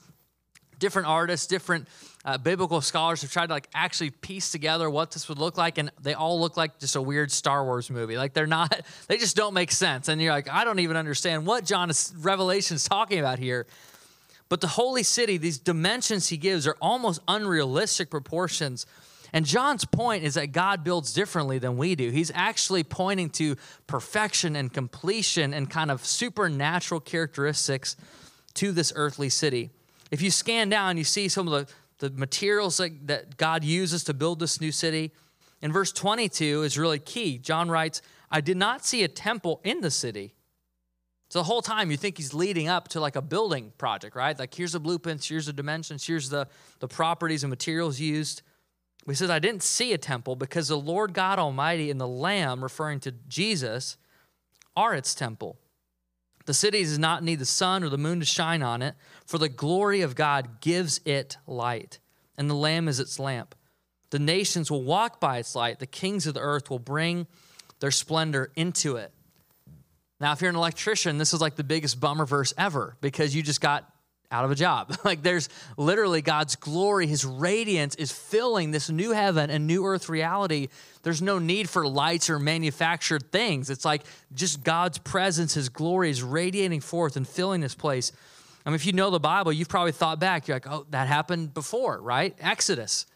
different 0.79 1.09
artists, 1.09 1.49
different 1.49 1.89
uh, 2.25 2.39
biblical 2.39 2.81
scholars 2.81 3.23
have 3.23 3.33
tried 3.33 3.47
to 3.47 3.53
like 3.53 3.69
actually 3.75 4.11
piece 4.11 4.51
together 4.51 4.89
what 4.89 5.11
this 5.11 5.29
would 5.29 5.39
look 5.39 5.57
like, 5.57 5.79
and 5.79 5.91
they 6.01 6.15
all 6.15 6.41
look 6.41 6.57
like 6.57 6.79
just 6.79 6.97
a 6.97 7.03
weird 7.03 7.33
Star 7.33 7.65
Wars 7.65 7.91
movie. 7.91 8.17
Like 8.17 8.33
they're 8.33 8.47
not, 8.47 8.81
they 9.09 9.17
just 9.17 9.37
don't 9.37 9.55
make 9.55 9.73
sense. 9.73 10.09
And 10.09 10.21
you're 10.21 10.33
like, 10.33 10.49
I 10.49 10.65
don't 10.65 10.79
even 10.79 10.97
understand 10.97 11.47
what 11.47 11.65
John 11.65 11.91
is, 11.91 12.15
Revelation 12.19 12.77
is 12.77 12.85
talking 12.85 13.19
about 13.19 13.39
here. 13.39 13.67
But 14.49 14.61
the 14.61 14.69
holy 14.69 15.03
city, 15.03 15.39
these 15.39 15.59
dimensions 15.59 16.29
he 16.29 16.37
gives 16.37 16.67
are 16.67 16.77
almost 16.81 17.21
unrealistic 17.27 18.11
proportions. 18.11 18.87
And 19.33 19.45
John's 19.45 19.85
point 19.85 20.25
is 20.25 20.35
that 20.35 20.53
God 20.53 20.85
builds 20.85 21.13
differently 21.13 21.59
than 21.59 21.77
we 21.77 21.95
do. 21.95 22.11
He's 22.11 22.31
actually 22.35 22.85
pointing 22.85 23.31
to 23.31 23.57
perfection 23.87 24.57
and 24.57 24.73
completion 24.73 25.53
and 25.53 25.69
kind 25.69 25.91
of 25.91 26.05
supernatural 26.05 27.01
characteristics 27.01 27.97
to 28.55 28.73
this 28.73 28.93
earthly 28.97 29.29
city. 29.29 29.71
If 30.11 30.23
you 30.23 30.31
scan 30.31 30.69
down, 30.69 30.97
you 30.97 31.05
see 31.05 31.29
some 31.29 31.49
of 31.49 31.53
the 31.67 31.73
the 31.99 32.11
materials 32.11 32.77
that, 32.77 33.07
that 33.07 33.37
God 33.37 33.65
uses 33.65 34.05
to 34.05 34.15
build 34.15 34.41
this 34.41 34.61
new 34.61 34.73
city. 34.73 35.13
And 35.63 35.73
verse 35.73 35.93
22 35.93 36.63
is 36.63 36.79
really 36.79 36.99
key. 36.99 37.39
John 37.39 37.71
writes, 37.71 38.03
I 38.31 38.41
did 38.41 38.57
not 38.57 38.85
see 38.85 39.03
a 39.03 39.09
temple 39.09 39.61
in 39.65 39.81
the 39.81 39.91
city. 39.91 40.35
So 41.29 41.41
the 41.41 41.45
whole 41.45 41.63
time 41.63 41.91
you 41.91 41.97
think 41.97 42.19
he's 42.19 42.35
leading 42.35 42.69
up 42.69 42.89
to 42.89 43.01
like 43.01 43.17
a 43.17 43.23
building 43.23 43.73
project, 43.79 44.15
right? 44.15 44.39
Like 44.39 44.55
here's 44.55 44.73
the 44.73 44.81
blueprints, 44.81 45.29
here's 45.29 45.47
the 45.47 45.53
dimensions, 45.53 46.07
here's 46.07 46.29
the, 46.29 46.47
the 46.79 46.87
properties 46.87 47.43
and 47.43 47.51
materials 47.51 47.99
used. 47.99 48.43
He 49.07 49.15
says, 49.15 49.31
I 49.31 49.39
didn't 49.39 49.63
see 49.63 49.93
a 49.93 49.99
temple 49.99 50.35
because 50.35 50.69
the 50.69 50.79
Lord 50.79 51.13
God 51.13 51.39
Almighty 51.39 51.91
and 51.91 52.01
the 52.01 52.09
Lamb, 52.09 52.63
referring 52.63 53.01
to 53.01 53.13
Jesus, 53.29 53.97
are 54.75 54.95
its 54.95 55.15
temple. 55.15 55.57
The 56.47 56.55
city 56.55 56.83
does 56.83 56.99
not 56.99 57.23
need 57.23 57.39
the 57.39 57.47
sun 57.47 57.83
or 57.83 57.89
the 57.89 57.99
moon 57.99 58.21
to 58.21 58.27
shine 58.27 58.63
on 58.63 58.83
it, 58.83 58.95
for 59.25 59.39
the 59.39 59.49
glory 59.49 60.01
of 60.01 60.15
God 60.15 60.61
gives 60.61 61.01
it 61.05 61.37
light, 61.47 61.99
and 62.37 62.49
the 62.51 62.55
Lamb 62.55 62.89
is 62.89 63.01
its 63.01 63.19
lamp. 63.19 63.55
The 64.11 64.19
nations 64.19 64.71
will 64.71 64.85
walk 64.85 65.21
by 65.21 65.39
its 65.39 65.55
light, 65.55 65.79
the 65.79 65.87
kings 65.87 66.27
of 66.27 66.35
the 66.35 66.41
earth 66.41 66.71
will 66.71 66.79
bring 66.79 67.27
their 67.81 67.91
splendor 67.91 68.53
into 68.57 68.97
it. 68.97 69.13
Now, 70.21 70.33
if 70.33 70.41
you're 70.41 70.51
an 70.51 70.57
electrician, 70.57 71.19
this 71.19 71.35
is 71.35 71.41
like 71.41 71.57
the 71.57 71.65
biggest 71.65 72.01
bummer 72.01 72.25
verse 72.25 72.55
ever 72.57 72.97
because 73.01 73.35
you 73.35 73.43
just 73.43 73.61
got 73.61 73.93
out 74.31 74.45
of 74.45 74.51
a 74.51 74.55
job. 74.55 74.97
like 75.05 75.23
there's 75.23 75.49
literally 75.77 76.23
God's 76.23 76.57
glory, 76.57 77.07
his 77.07 77.25
radiance 77.25 77.95
is 77.95 78.13
filling 78.13 78.71
this 78.71 78.91
new 78.91 79.13
heaven 79.13 79.51
and 79.51 79.67
new 79.67 79.85
earth 79.87 80.09
reality. 80.09 80.69
There's 81.03 81.23
no 81.23 81.39
need 81.39 81.69
for 81.69 81.87
lights 81.87 82.31
or 82.31 82.39
manufactured 82.39 83.31
things. 83.31 83.71
It's 83.71 83.85
like 83.85 84.03
just 84.35 84.65
God's 84.65 84.99
presence, 84.99 85.55
his 85.55 85.69
glory 85.69 86.11
is 86.11 86.23
radiating 86.23 86.81
forth 86.81 87.17
and 87.17 87.27
filling 87.27 87.61
this 87.61 87.75
place. 87.75 88.13
I 88.65 88.71
mean, 88.71 88.75
if 88.75 88.85
you 88.85 88.93
know 88.93 89.11
the 89.11 89.21
Bible, 89.21 89.53
you've 89.53 89.69
probably 89.69 89.93
thought 89.93 90.19
back, 90.19 90.49
you're 90.49 90.57
like, 90.57 90.69
oh, 90.69 90.87
that 90.91 91.07
happened 91.07 91.55
before, 91.55 92.01
right? 92.01 92.35
Exodus. 92.41 93.07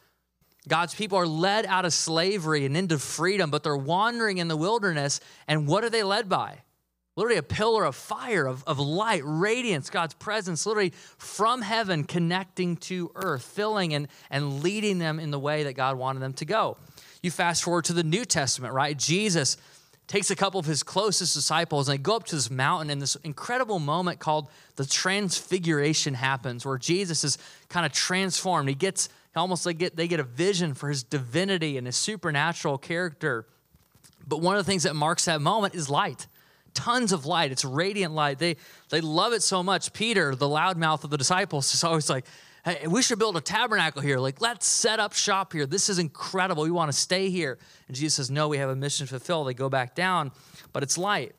God's 0.68 0.94
people 0.94 1.18
are 1.18 1.26
led 1.26 1.66
out 1.66 1.84
of 1.84 1.92
slavery 1.92 2.66
and 2.66 2.76
into 2.76 2.98
freedom, 2.98 3.50
but 3.50 3.64
they're 3.64 3.76
wandering 3.76 4.38
in 4.38 4.46
the 4.46 4.56
wilderness. 4.56 5.20
And 5.48 5.66
what 5.66 5.82
are 5.82 5.90
they 5.90 6.02
led 6.02 6.28
by? 6.28 6.58
Literally 7.16 7.38
a 7.38 7.42
pillar 7.42 7.84
of 7.84 7.96
fire, 7.96 8.46
of, 8.46 8.64
of 8.66 8.78
light, 8.78 9.22
radiance, 9.24 9.90
God's 9.90 10.14
presence, 10.14 10.64
literally 10.66 10.92
from 11.18 11.62
heaven 11.62 12.04
connecting 12.04 12.76
to 12.76 13.10
earth, 13.14 13.42
filling 13.42 13.94
and, 13.94 14.08
and 14.30 14.62
leading 14.62 14.98
them 14.98 15.18
in 15.18 15.30
the 15.30 15.38
way 15.38 15.64
that 15.64 15.74
God 15.74 15.98
wanted 15.98 16.20
them 16.20 16.32
to 16.34 16.44
go. 16.44 16.76
You 17.22 17.30
fast 17.30 17.62
forward 17.62 17.84
to 17.86 17.92
the 17.92 18.04
New 18.04 18.24
Testament, 18.24 18.72
right? 18.72 18.96
Jesus 18.96 19.56
takes 20.10 20.28
a 20.28 20.36
couple 20.36 20.58
of 20.58 20.66
his 20.66 20.82
closest 20.82 21.34
disciples 21.34 21.88
and 21.88 21.96
they 21.96 22.02
go 22.02 22.16
up 22.16 22.24
to 22.24 22.34
this 22.34 22.50
mountain 22.50 22.90
and 22.90 23.00
this 23.00 23.14
incredible 23.16 23.78
moment 23.78 24.18
called 24.18 24.48
the 24.74 24.84
transfiguration 24.84 26.14
happens 26.14 26.66
where 26.66 26.76
jesus 26.76 27.22
is 27.22 27.38
kind 27.68 27.86
of 27.86 27.92
transformed 27.92 28.68
he 28.68 28.74
gets 28.74 29.08
almost 29.36 29.64
like 29.64 29.78
get, 29.78 29.94
they 29.94 30.08
get 30.08 30.18
a 30.18 30.24
vision 30.24 30.74
for 30.74 30.88
his 30.88 31.04
divinity 31.04 31.78
and 31.78 31.86
his 31.86 31.94
supernatural 31.94 32.76
character 32.76 33.46
but 34.26 34.40
one 34.40 34.56
of 34.56 34.66
the 34.66 34.68
things 34.68 34.82
that 34.82 34.96
marks 34.96 35.26
that 35.26 35.40
moment 35.40 35.76
is 35.76 35.88
light 35.88 36.26
tons 36.74 37.12
of 37.12 37.26
light. 37.26 37.52
It's 37.52 37.64
radiant 37.64 38.14
light. 38.14 38.38
They, 38.38 38.56
they 38.88 39.00
love 39.00 39.32
it 39.32 39.42
so 39.42 39.62
much. 39.62 39.92
Peter, 39.92 40.34
the 40.34 40.46
loudmouth 40.46 41.04
of 41.04 41.10
the 41.10 41.18
disciples, 41.18 41.72
is 41.74 41.84
always 41.84 42.08
like, 42.10 42.26
hey, 42.64 42.86
we 42.86 43.02
should 43.02 43.18
build 43.18 43.36
a 43.36 43.40
tabernacle 43.40 44.02
here. 44.02 44.18
Like, 44.18 44.40
let's 44.40 44.66
set 44.66 45.00
up 45.00 45.12
shop 45.12 45.52
here. 45.52 45.66
This 45.66 45.88
is 45.88 45.98
incredible. 45.98 46.62
We 46.62 46.70
want 46.70 46.90
to 46.90 46.96
stay 46.96 47.30
here. 47.30 47.58
And 47.88 47.96
Jesus 47.96 48.14
says, 48.14 48.30
no, 48.30 48.48
we 48.48 48.58
have 48.58 48.70
a 48.70 48.76
mission 48.76 49.06
to 49.06 49.10
fulfill. 49.10 49.44
They 49.44 49.54
go 49.54 49.68
back 49.68 49.94
down, 49.94 50.32
but 50.72 50.82
it's 50.82 50.98
light. 50.98 51.34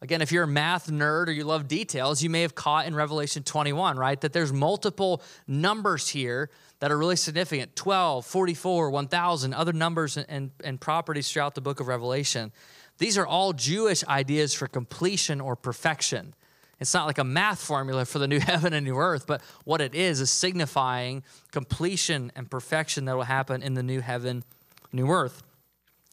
Again, 0.00 0.22
if 0.22 0.30
you're 0.30 0.44
a 0.44 0.48
math 0.48 0.88
nerd 0.88 1.26
or 1.26 1.32
you 1.32 1.42
love 1.42 1.66
details, 1.66 2.22
you 2.22 2.30
may 2.30 2.42
have 2.42 2.54
caught 2.54 2.86
in 2.86 2.94
Revelation 2.94 3.42
21, 3.42 3.96
right? 3.98 4.20
That 4.20 4.32
there's 4.32 4.52
multiple 4.52 5.22
numbers 5.48 6.08
here 6.08 6.50
that 6.78 6.92
are 6.92 6.98
really 6.98 7.16
significant 7.16 7.74
12, 7.74 8.24
44, 8.24 8.90
1,000, 8.90 9.54
other 9.54 9.72
numbers 9.72 10.16
and, 10.16 10.26
and, 10.28 10.50
and 10.62 10.80
properties 10.80 11.30
throughout 11.30 11.56
the 11.56 11.60
book 11.60 11.80
of 11.80 11.88
Revelation. 11.88 12.52
These 12.98 13.16
are 13.16 13.26
all 13.26 13.52
Jewish 13.52 14.04
ideas 14.04 14.52
for 14.52 14.66
completion 14.66 15.40
or 15.40 15.56
perfection. 15.56 16.34
It's 16.80 16.94
not 16.94 17.06
like 17.06 17.18
a 17.18 17.24
math 17.24 17.60
formula 17.60 18.04
for 18.04 18.18
the 18.18 18.28
new 18.28 18.40
heaven 18.40 18.72
and 18.72 18.84
new 18.84 18.96
earth, 18.96 19.26
but 19.26 19.40
what 19.64 19.80
it 19.80 19.94
is 19.94 20.20
is 20.20 20.30
signifying 20.30 21.22
completion 21.50 22.30
and 22.36 22.50
perfection 22.50 23.04
that 23.06 23.16
will 23.16 23.24
happen 23.24 23.62
in 23.62 23.74
the 23.74 23.82
new 23.82 24.00
heaven, 24.00 24.44
new 24.92 25.08
earth. 25.10 25.42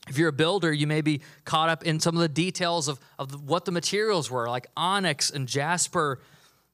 If 0.08 0.20
you're 0.20 0.30
a 0.30 0.34
builder, 0.34 0.72
you 0.72 0.86
may 0.86 1.02
be 1.02 1.22
caught 1.46 1.70
up 1.70 1.84
in 1.84 2.00
some 2.00 2.16
of 2.16 2.22
the 2.22 2.30
details 2.30 2.88
of, 2.88 3.00
of 3.18 3.50
what 3.50 3.66
the 3.66 3.72
materials 3.72 4.30
were, 4.30 4.48
like 4.48 4.68
onyx 4.78 5.32
and 5.32 5.48
jasper 5.48 6.20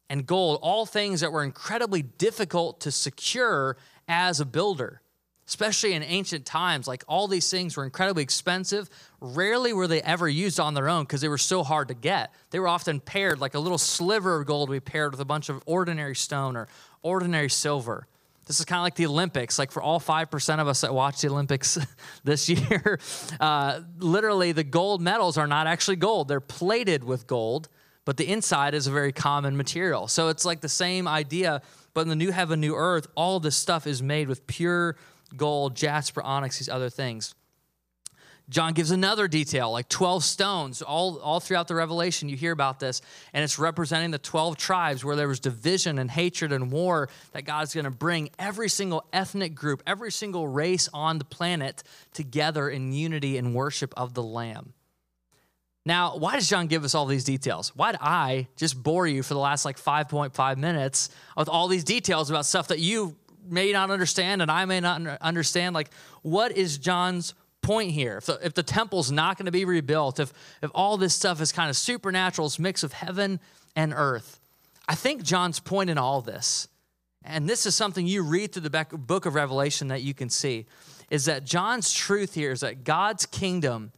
and 0.09 0.25
gold, 0.25 0.59
all 0.61 0.85
things 0.85 1.21
that 1.21 1.31
were 1.31 1.43
incredibly 1.43 2.01
difficult 2.01 2.81
to 2.81 2.91
secure 2.91 3.77
as 4.09 4.41
a 4.41 4.45
builder 4.45 5.00
especially 5.51 5.91
in 5.91 6.01
ancient 6.01 6.45
times. 6.45 6.87
Like 6.87 7.03
all 7.09 7.27
these 7.27 7.51
things 7.51 7.75
were 7.75 7.83
incredibly 7.83 8.23
expensive. 8.23 8.89
Rarely 9.19 9.73
were 9.73 9.85
they 9.85 10.01
ever 10.01 10.29
used 10.29 10.61
on 10.61 10.75
their 10.75 10.87
own 10.87 11.03
because 11.03 11.19
they 11.19 11.27
were 11.27 11.37
so 11.37 11.61
hard 11.61 11.89
to 11.89 11.93
get. 11.93 12.33
They 12.51 12.59
were 12.59 12.69
often 12.69 13.01
paired, 13.01 13.41
like 13.41 13.53
a 13.53 13.59
little 13.59 13.77
sliver 13.77 14.39
of 14.39 14.47
gold 14.47 14.69
we 14.69 14.79
paired 14.79 15.11
with 15.11 15.19
a 15.19 15.25
bunch 15.25 15.49
of 15.49 15.61
ordinary 15.65 16.15
stone 16.15 16.55
or 16.55 16.69
ordinary 17.01 17.49
silver. 17.49 18.07
This 18.45 18.61
is 18.61 18.65
kind 18.65 18.79
of 18.79 18.83
like 18.83 18.95
the 18.95 19.05
Olympics. 19.07 19.59
Like 19.59 19.71
for 19.71 19.81
all 19.83 19.99
5% 19.99 20.59
of 20.59 20.69
us 20.69 20.81
that 20.81 20.93
watch 20.93 21.19
the 21.19 21.27
Olympics 21.27 21.77
this 22.23 22.47
year, 22.47 22.97
uh, 23.41 23.81
literally 23.97 24.53
the 24.53 24.63
gold 24.63 25.01
medals 25.01 25.37
are 25.37 25.47
not 25.47 25.67
actually 25.67 25.97
gold. 25.97 26.29
They're 26.29 26.39
plated 26.39 27.03
with 27.03 27.27
gold, 27.27 27.67
but 28.05 28.15
the 28.15 28.31
inside 28.31 28.73
is 28.73 28.87
a 28.87 28.91
very 28.91 29.11
common 29.11 29.57
material. 29.57 30.07
So 30.07 30.29
it's 30.29 30.45
like 30.45 30.61
the 30.61 30.69
same 30.69 31.09
idea, 31.09 31.61
but 31.93 32.01
in 32.01 32.07
the 32.07 32.15
new 32.15 32.31
heaven, 32.31 32.61
new 32.61 32.73
earth, 32.73 33.07
all 33.15 33.41
this 33.41 33.57
stuff 33.57 33.85
is 33.85 34.01
made 34.01 34.29
with 34.29 34.47
pure 34.47 34.95
gold, 35.35 35.75
jasper, 35.75 36.21
onyx, 36.21 36.59
these 36.59 36.69
other 36.69 36.89
things. 36.89 37.35
John 38.51 38.73
gives 38.73 38.91
another 38.91 39.29
detail, 39.29 39.71
like 39.71 39.87
12 39.87 40.25
stones. 40.25 40.81
All, 40.81 41.19
all 41.19 41.39
throughout 41.39 41.69
the 41.69 41.75
Revelation, 41.75 42.27
you 42.27 42.35
hear 42.35 42.51
about 42.51 42.81
this, 42.81 43.01
and 43.33 43.45
it's 43.45 43.57
representing 43.57 44.11
the 44.11 44.17
12 44.17 44.57
tribes 44.57 45.05
where 45.05 45.15
there 45.15 45.29
was 45.29 45.39
division 45.39 45.97
and 45.97 46.11
hatred 46.11 46.51
and 46.51 46.69
war 46.69 47.07
that 47.31 47.43
God's 47.45 47.73
going 47.73 47.85
to 47.85 47.91
bring 47.91 48.29
every 48.37 48.67
single 48.67 49.05
ethnic 49.13 49.55
group, 49.55 49.81
every 49.87 50.11
single 50.11 50.49
race 50.49 50.89
on 50.93 51.17
the 51.17 51.23
planet 51.23 51.83
together 52.13 52.69
in 52.69 52.91
unity 52.91 53.37
and 53.37 53.55
worship 53.55 53.93
of 53.95 54.13
the 54.15 54.23
Lamb. 54.23 54.73
Now, 55.85 56.17
why 56.17 56.35
does 56.35 56.47
John 56.47 56.67
give 56.67 56.83
us 56.83 56.93
all 56.93 57.05
these 57.05 57.23
details? 57.23 57.75
Why 57.75 57.93
did 57.93 58.01
I 58.01 58.47
just 58.55 58.81
bore 58.81 59.07
you 59.07 59.23
for 59.23 59.33
the 59.33 59.39
last 59.39 59.65
like 59.65 59.79
5.5 59.79 60.57
minutes 60.57 61.09
with 61.35 61.49
all 61.49 61.67
these 61.67 61.83
details 61.83 62.29
about 62.29 62.45
stuff 62.45 62.67
that 62.67 62.79
you 62.79 63.15
may 63.51 63.71
not 63.71 63.91
understand 63.91 64.41
and 64.41 64.49
I 64.49 64.65
may 64.65 64.79
not 64.79 65.01
understand? 65.21 65.75
Like, 65.75 65.91
what 66.21 66.55
is 66.57 66.77
John's 66.77 67.33
point 67.61 67.91
here. 67.91 68.17
If 68.17 68.25
the, 68.25 68.39
if 68.43 68.53
the 68.53 68.63
temple's 68.63 69.11
not 69.11 69.37
going 69.37 69.45
to 69.45 69.51
be 69.51 69.65
rebuilt, 69.65 70.19
if, 70.19 70.33
if 70.61 70.71
all 70.73 70.97
this 70.97 71.13
stuff 71.13 71.41
is 71.41 71.51
kind 71.51 71.69
of 71.69 71.77
supernatural, 71.77 72.47
it's 72.47 72.59
mix 72.59 72.83
of 72.83 72.93
heaven 72.93 73.39
and 73.75 73.93
earth, 73.95 74.39
I 74.87 74.95
think 74.95 75.23
John's 75.23 75.59
point 75.59 75.89
in 75.89 75.97
all 75.97 76.21
this, 76.21 76.67
and 77.23 77.47
this 77.47 77.65
is 77.65 77.75
something 77.75 78.07
you 78.07 78.23
read 78.23 78.51
through 78.51 78.67
the 78.67 78.85
book 78.93 79.25
of 79.25 79.35
Revelation 79.35 79.89
that 79.89 80.01
you 80.01 80.13
can 80.13 80.29
see, 80.29 80.65
is 81.09 81.25
that 81.25 81.45
John's 81.45 81.93
truth 81.93 82.33
here 82.33 82.51
is 82.51 82.61
that 82.61 82.83
God's 82.83 83.25
kingdom, 83.25 83.91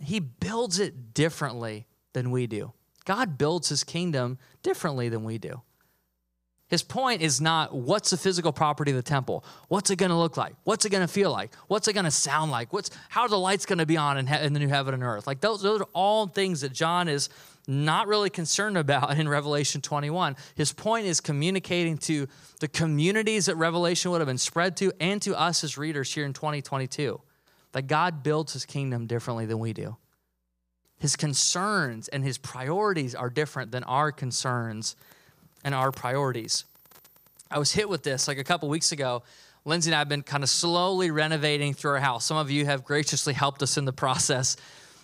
he 0.00 0.20
builds 0.20 0.78
it 0.78 1.12
differently 1.12 1.86
than 2.12 2.30
we 2.30 2.46
do. 2.46 2.72
God 3.04 3.36
builds 3.38 3.68
his 3.68 3.84
kingdom 3.84 4.38
differently 4.62 5.08
than 5.08 5.22
we 5.22 5.38
do. 5.38 5.62
His 6.68 6.82
point 6.82 7.22
is 7.22 7.40
not 7.40 7.74
what's 7.74 8.10
the 8.10 8.16
physical 8.16 8.52
property 8.52 8.90
of 8.90 8.96
the 8.96 9.02
temple? 9.02 9.44
What's 9.68 9.90
it 9.90 9.96
going 9.96 10.10
to 10.10 10.16
look 10.16 10.36
like? 10.36 10.54
What's 10.64 10.84
it 10.84 10.90
going 10.90 11.06
to 11.06 11.12
feel 11.12 11.30
like? 11.30 11.54
What's 11.68 11.86
it 11.86 11.92
going 11.92 12.04
to 12.04 12.10
sound 12.10 12.50
like? 12.50 12.72
What's 12.72 12.90
how 13.08 13.22
are 13.22 13.28
the 13.28 13.38
lights 13.38 13.66
going 13.66 13.78
to 13.78 13.86
be 13.86 13.96
on 13.96 14.18
in, 14.18 14.26
he, 14.26 14.34
in, 14.34 14.52
the 14.52 14.58
new 14.58 14.68
heaven 14.68 14.92
and 14.92 15.02
earth? 15.02 15.26
Like 15.28 15.40
those, 15.40 15.62
those 15.62 15.80
are 15.80 15.88
all 15.92 16.26
things 16.26 16.62
that 16.62 16.72
John 16.72 17.08
is 17.08 17.28
not 17.68 18.08
really 18.08 18.30
concerned 18.30 18.76
about 18.76 19.16
in 19.16 19.28
Revelation 19.28 19.80
21. 19.80 20.36
His 20.56 20.72
point 20.72 21.06
is 21.06 21.20
communicating 21.20 21.98
to 21.98 22.26
the 22.58 22.68
communities 22.68 23.46
that 23.46 23.56
Revelation 23.56 24.10
would 24.10 24.20
have 24.20 24.28
been 24.28 24.38
spread 24.38 24.76
to 24.78 24.92
and 24.98 25.22
to 25.22 25.38
us 25.38 25.62
as 25.62 25.78
readers 25.78 26.12
here 26.12 26.24
in 26.24 26.32
2022 26.32 27.20
that 27.72 27.86
God 27.86 28.22
builds 28.22 28.54
his 28.54 28.64
kingdom 28.64 29.06
differently 29.06 29.46
than 29.46 29.58
we 29.58 29.72
do. 29.72 29.96
His 30.98 31.14
concerns 31.14 32.08
and 32.08 32.24
his 32.24 32.38
priorities 32.38 33.14
are 33.14 33.30
different 33.30 33.70
than 33.70 33.84
our 33.84 34.10
concerns 34.10 34.96
and 35.64 35.74
our 35.74 35.92
priorities. 35.92 36.64
I 37.50 37.58
was 37.58 37.72
hit 37.72 37.88
with 37.88 38.02
this 38.02 38.28
like 38.28 38.38
a 38.38 38.44
couple 38.44 38.68
weeks 38.68 38.92
ago. 38.92 39.22
Lindsay 39.64 39.90
and 39.90 39.96
I 39.96 39.98
have 39.98 40.08
been 40.08 40.22
kind 40.22 40.44
of 40.44 40.48
slowly 40.48 41.10
renovating 41.10 41.74
through 41.74 41.92
our 41.92 42.00
house. 42.00 42.24
Some 42.24 42.36
of 42.36 42.50
you 42.50 42.66
have 42.66 42.84
graciously 42.84 43.34
helped 43.34 43.62
us 43.62 43.76
in 43.76 43.84
the 43.84 43.92
process, 44.04 44.56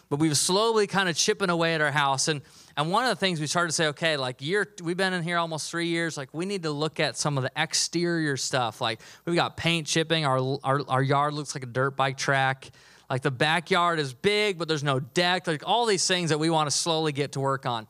but 0.09 0.19
we've 0.19 0.37
slowly 0.37 0.87
kind 0.87 1.09
of 1.09 1.17
chipping 1.17 1.51
away 1.51 1.75
at 1.75 1.81
our 1.81 1.91
house. 1.91 2.29
And 2.29 2.43
and 2.77 2.91
one 2.91 3.05
of 3.05 3.11
the 3.11 3.17
things 3.17 3.39
we 3.39 3.47
started 3.47 3.69
to 3.69 3.75
say, 3.75 3.87
okay, 3.89 4.17
like 4.17 4.41
year, 4.41 4.67
we've 4.83 4.97
been 4.97 5.13
in 5.13 5.23
here 5.23 5.37
almost 5.37 5.71
three 5.71 5.89
years. 5.89 6.17
Like 6.17 6.31
we 6.33 6.47
need 6.47 6.63
to 6.63 6.71
look 6.71 7.01
at 7.01 7.19
some 7.19 7.37
of 7.37 7.45
the 7.45 7.53
exterior 7.55 8.37
stuff. 8.37 8.81
Like 8.81 9.01
we've 9.27 9.37
got 9.37 9.57
paint 9.57 9.87
chipping. 9.87 10.25
Our 10.25 10.59
our, 10.65 10.81
our 10.89 11.03
yard 11.03 11.35
looks 11.35 11.55
like 11.55 11.65
a 11.65 11.67
dirt 11.67 11.97
bike 11.97 12.17
track. 12.17 12.71
Like 13.11 13.21
the 13.21 13.31
backyard 13.31 13.99
is 13.99 14.15
big, 14.15 14.59
but 14.59 14.69
there's 14.69 14.83
no 14.83 15.01
deck. 15.01 15.47
Like 15.47 15.65
all 15.67 15.85
these 15.85 16.07
things 16.07 16.31
that 16.31 16.39
we 16.39 16.49
want 16.49 16.71
to 16.71 16.75
slowly 16.75 17.13
get 17.13 17.33
to 17.33 17.41
work 17.41 17.67
on. 17.67 17.87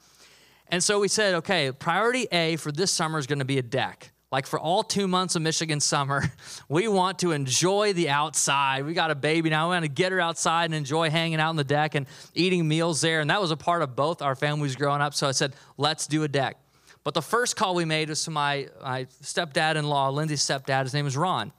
And 0.68 0.82
so 0.82 1.00
we 1.00 1.08
said, 1.08 1.34
okay, 1.36 1.70
priority 1.70 2.26
A 2.32 2.56
for 2.56 2.72
this 2.72 2.90
summer 2.90 3.18
is 3.18 3.26
going 3.26 3.40
to 3.40 3.44
be 3.44 3.58
a 3.58 3.62
deck. 3.62 4.12
Like 4.30 4.46
for 4.46 4.58
all 4.58 4.82
two 4.82 5.06
months 5.06 5.36
of 5.36 5.42
Michigan 5.42 5.78
summer, 5.78 6.24
we 6.68 6.88
want 6.88 7.18
to 7.18 7.32
enjoy 7.32 7.92
the 7.92 8.08
outside. 8.08 8.86
We 8.86 8.94
got 8.94 9.10
a 9.10 9.14
baby 9.14 9.50
now. 9.50 9.68
We 9.68 9.74
want 9.74 9.84
to 9.84 9.90
get 9.90 10.10
her 10.10 10.20
outside 10.20 10.64
and 10.64 10.74
enjoy 10.74 11.10
hanging 11.10 11.38
out 11.38 11.50
on 11.50 11.56
the 11.56 11.64
deck 11.64 11.94
and 11.94 12.06
eating 12.34 12.66
meals 12.66 13.02
there. 13.02 13.20
And 13.20 13.28
that 13.28 13.42
was 13.42 13.50
a 13.50 13.56
part 13.56 13.82
of 13.82 13.94
both 13.94 14.22
our 14.22 14.34
families 14.34 14.74
growing 14.74 15.02
up. 15.02 15.12
So 15.12 15.28
I 15.28 15.32
said, 15.32 15.54
let's 15.76 16.06
do 16.06 16.22
a 16.22 16.28
deck. 16.28 16.56
But 17.04 17.12
the 17.12 17.22
first 17.22 17.56
call 17.56 17.74
we 17.74 17.84
made 17.84 18.08
was 18.08 18.24
to 18.24 18.30
my, 18.30 18.68
my 18.80 19.04
stepdad 19.22 19.76
in 19.76 19.86
law, 19.86 20.08
Lindsay's 20.08 20.40
stepdad. 20.40 20.84
His 20.84 20.94
name 20.94 21.06
is 21.06 21.16
Ron. 21.16 21.52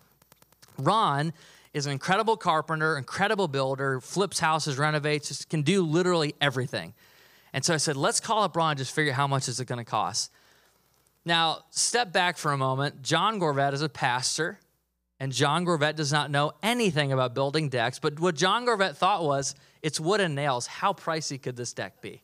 Ron 0.80 1.32
is 1.74 1.86
an 1.86 1.92
incredible 1.92 2.38
carpenter, 2.38 2.98
incredible 2.98 3.48
builder, 3.48 4.00
flips 4.00 4.40
houses, 4.40 4.78
renovates, 4.78 5.28
just 5.28 5.50
can 5.50 5.62
do 5.64 5.84
literally 5.84 6.34
everything. 6.40 6.94
And 7.54 7.64
so 7.64 7.74
I 7.74 7.78
said, 7.78 7.96
let's 7.96 8.20
call 8.20 8.44
up 8.44 8.56
Ron 8.56 8.72
and 8.72 8.78
just 8.80 8.94
figure 8.94 9.12
out 9.12 9.18
how 9.18 9.28
much 9.28 9.48
is 9.48 9.60
it 9.60 9.66
going 9.66 9.78
to 9.78 9.86
cost. 9.86 10.32
Now, 11.24 11.60
step 11.70 12.12
back 12.12 12.38
for 12.38 12.52
a 12.52 12.58
moment. 12.58 13.02
John 13.02 13.40
Gorveatte 13.40 13.74
is 13.74 13.82
a 13.82 13.90
pastor, 13.90 14.60
and 15.20 15.32
John 15.32 15.66
Gorveatte 15.66 15.96
does 15.96 16.12
not 16.12 16.32
know 16.32 16.52
anything 16.62 17.14
about 17.14 17.34
building 17.34 17.70
decks. 17.70 18.00
But 18.00 18.20
what 18.20 18.36
John 18.36 18.66
Gorveatte 18.66 18.98
thought 18.98 19.24
was, 19.24 19.56
it's 19.82 20.00
wood 20.00 20.20
and 20.20 20.36
nails. 20.36 20.68
How 20.68 20.94
pricey 20.94 21.42
could 21.42 21.56
this 21.56 21.72
deck 21.74 22.02
be? 22.02 22.22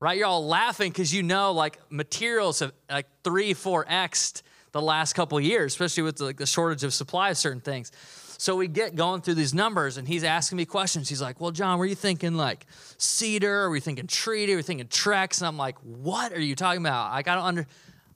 Right? 0.00 0.18
You're 0.18 0.26
all 0.26 0.46
laughing 0.46 0.90
because 0.90 1.14
you 1.14 1.22
know, 1.22 1.52
like, 1.52 1.78
materials 1.90 2.60
have 2.60 2.72
like 2.90 3.06
three, 3.22 3.54
four 3.54 3.84
xed 3.84 4.42
the 4.72 4.82
last 4.82 5.14
couple 5.14 5.38
years, 5.40 5.72
especially 5.72 6.02
with 6.02 6.20
like, 6.20 6.36
the 6.36 6.46
shortage 6.46 6.84
of 6.84 6.92
supply 6.92 7.30
of 7.30 7.38
certain 7.38 7.60
things. 7.60 7.92
So 8.38 8.56
we 8.56 8.68
get 8.68 8.94
going 8.94 9.22
through 9.22 9.34
these 9.34 9.54
numbers, 9.54 9.96
and 9.96 10.06
he's 10.06 10.24
asking 10.24 10.56
me 10.56 10.66
questions. 10.66 11.08
He's 11.08 11.22
like, 11.22 11.40
Well, 11.40 11.50
John, 11.50 11.78
were 11.78 11.86
you 11.86 11.94
thinking 11.94 12.34
like 12.34 12.66
cedar? 12.98 13.62
Are 13.62 13.70
we 13.70 13.80
thinking 13.80 14.06
treaty? 14.06 14.52
Are 14.52 14.56
we 14.56 14.62
thinking 14.62 14.86
Trex? 14.88 15.40
And 15.40 15.46
I'm 15.46 15.56
like, 15.56 15.76
What 15.78 16.32
are 16.32 16.40
you 16.40 16.54
talking 16.54 16.80
about? 16.80 17.12
Like, 17.12 17.28
I 17.28 17.34
don't 17.34 17.44
under. 17.44 17.66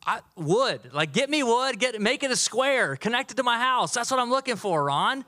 I, 0.06 0.20
wood, 0.34 0.92
like 0.94 1.12
get 1.12 1.28
me 1.28 1.42
wood, 1.42 1.78
get 1.78 2.00
make 2.00 2.22
it 2.22 2.30
a 2.30 2.36
square, 2.36 2.96
connect 2.96 3.32
it 3.32 3.36
to 3.36 3.42
my 3.42 3.58
house. 3.58 3.92
That's 3.92 4.10
what 4.10 4.18
I'm 4.18 4.30
looking 4.30 4.56
for, 4.56 4.82
Ron. 4.82 5.26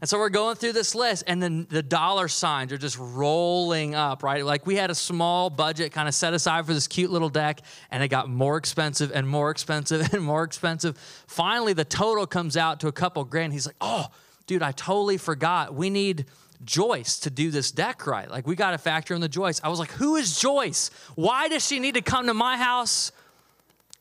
And 0.00 0.08
so 0.08 0.18
we're 0.18 0.28
going 0.28 0.54
through 0.54 0.74
this 0.74 0.94
list, 0.94 1.24
and 1.26 1.42
then 1.42 1.66
the 1.70 1.82
dollar 1.82 2.28
signs 2.28 2.72
are 2.72 2.78
just 2.78 2.96
rolling 2.98 3.96
up, 3.96 4.22
right? 4.22 4.44
Like 4.44 4.64
we 4.64 4.76
had 4.76 4.90
a 4.90 4.94
small 4.94 5.50
budget 5.50 5.92
kind 5.92 6.06
of 6.06 6.14
set 6.14 6.34
aside 6.34 6.66
for 6.66 6.74
this 6.74 6.86
cute 6.86 7.10
little 7.10 7.28
deck, 7.28 7.62
and 7.90 8.02
it 8.02 8.08
got 8.08 8.30
more 8.30 8.56
expensive 8.56 9.10
and 9.12 9.28
more 9.28 9.50
expensive 9.50 10.08
and 10.12 10.22
more 10.22 10.44
expensive. 10.44 10.96
Finally, 11.26 11.72
the 11.72 11.84
total 11.84 12.26
comes 12.26 12.56
out 12.56 12.80
to 12.80 12.88
a 12.88 12.92
couple 12.92 13.24
grand. 13.24 13.52
He's 13.52 13.66
like, 13.66 13.76
oh, 13.80 14.06
dude, 14.46 14.62
I 14.62 14.70
totally 14.72 15.16
forgot. 15.16 15.74
We 15.74 15.90
need 15.90 16.26
Joyce 16.64 17.20
to 17.20 17.30
do 17.30 17.50
this 17.50 17.72
deck 17.72 18.06
right. 18.06 18.30
Like 18.30 18.46
we 18.46 18.54
got 18.54 18.72
to 18.72 18.78
factor 18.78 19.14
in 19.14 19.20
the 19.20 19.28
Joyce. 19.28 19.60
I 19.64 19.68
was 19.68 19.78
like, 19.80 19.92
who 19.92 20.16
is 20.16 20.38
Joyce? 20.38 20.90
Why 21.16 21.48
does 21.48 21.66
she 21.66 21.80
need 21.80 21.94
to 21.94 22.02
come 22.02 22.26
to 22.26 22.34
my 22.34 22.56
house? 22.56 23.10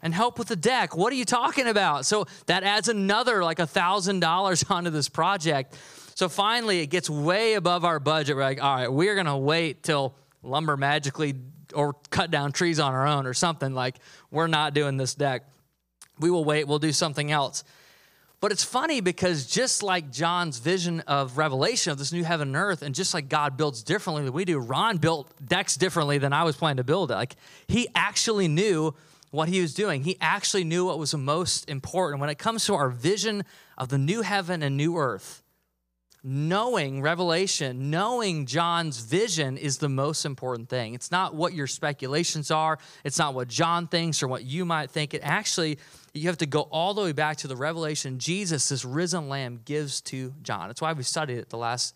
And 0.01 0.13
help 0.13 0.37
with 0.37 0.47
the 0.47 0.55
deck. 0.55 0.95
What 0.95 1.11
are 1.11 1.15
you 1.15 1.25
talking 1.25 1.67
about? 1.67 2.05
So 2.05 2.25
that 2.45 2.63
adds 2.63 2.87
another 2.87 3.43
like 3.43 3.59
a 3.59 3.67
thousand 3.67 4.19
dollars 4.19 4.63
onto 4.69 4.89
this 4.89 5.09
project. 5.09 5.75
So 6.15 6.29
finally, 6.29 6.79
it 6.79 6.87
gets 6.87 7.09
way 7.09 7.53
above 7.53 7.85
our 7.85 7.99
budget. 7.99 8.35
We're 8.35 8.43
like, 8.43 8.63
all 8.63 8.75
right, 8.75 8.91
we're 8.91 9.15
gonna 9.15 9.37
wait 9.37 9.83
till 9.83 10.15
lumber 10.41 10.77
magically 10.77 11.35
or 11.73 11.95
cut 12.09 12.31
down 12.31 12.51
trees 12.51 12.79
on 12.79 12.93
our 12.93 13.07
own 13.07 13.25
or 13.25 13.33
something. 13.33 13.73
Like, 13.73 13.97
we're 14.31 14.47
not 14.47 14.73
doing 14.73 14.97
this 14.97 15.13
deck. 15.15 15.43
We 16.19 16.31
will 16.31 16.45
wait, 16.45 16.67
we'll 16.67 16.79
do 16.79 16.91
something 16.91 17.31
else. 17.31 17.63
But 18.39 18.51
it's 18.51 18.63
funny 18.63 19.01
because 19.01 19.47
just 19.47 19.81
like 19.81 20.11
John's 20.11 20.59
vision 20.59 21.01
of 21.01 21.37
revelation 21.37 21.91
of 21.91 21.97
this 21.97 22.13
new 22.13 22.23
heaven 22.23 22.49
and 22.49 22.55
earth, 22.55 22.83
and 22.83 22.93
just 22.93 23.13
like 23.13 23.29
God 23.29 23.57
builds 23.57 23.81
differently 23.81 24.23
than 24.23 24.33
we 24.33 24.45
do, 24.45 24.59
Ron 24.59 24.97
built 24.97 25.31
decks 25.43 25.75
differently 25.75 26.19
than 26.19 26.33
I 26.33 26.43
was 26.43 26.55
planning 26.55 26.77
to 26.77 26.83
build 26.83 27.09
it. 27.09 27.15
Like 27.15 27.35
he 27.67 27.87
actually 27.95 28.47
knew 28.47 28.93
what 29.37 29.49
he 29.49 29.61
was 29.61 29.75
doing. 29.75 30.01
He 30.01 30.17
actually 30.19 30.63
knew 30.63 30.85
what 30.85 30.97
was 30.97 31.11
the 31.11 31.19
most 31.19 31.69
important. 31.69 32.19
When 32.19 32.31
it 32.31 32.39
comes 32.39 32.65
to 32.65 32.73
our 32.73 32.89
vision 32.89 33.43
of 33.77 33.89
the 33.89 33.99
new 33.99 34.23
heaven 34.23 34.63
and 34.63 34.75
new 34.75 34.97
earth, 34.97 35.43
knowing 36.23 37.03
Revelation, 37.03 37.91
knowing 37.91 38.47
John's 38.47 38.99
vision 38.99 39.55
is 39.55 39.77
the 39.77 39.89
most 39.89 40.25
important 40.25 40.69
thing. 40.69 40.95
It's 40.95 41.11
not 41.11 41.35
what 41.35 41.53
your 41.53 41.67
speculations 41.67 42.49
are, 42.49 42.79
it's 43.03 43.19
not 43.19 43.35
what 43.35 43.47
John 43.47 43.87
thinks 43.87 44.23
or 44.23 44.27
what 44.27 44.43
you 44.43 44.65
might 44.65 44.89
think. 44.89 45.13
It 45.13 45.21
actually, 45.23 45.77
you 46.15 46.27
have 46.29 46.39
to 46.39 46.47
go 46.47 46.61
all 46.61 46.95
the 46.95 47.03
way 47.03 47.11
back 47.11 47.37
to 47.37 47.47
the 47.47 47.55
revelation 47.55 48.17
Jesus, 48.17 48.67
this 48.69 48.83
risen 48.83 49.29
lamb, 49.29 49.61
gives 49.65 50.01
to 50.01 50.33
John. 50.41 50.67
That's 50.67 50.81
why 50.81 50.93
we 50.93 51.03
studied 51.03 51.37
it 51.37 51.49
the 51.49 51.57
last 51.57 51.93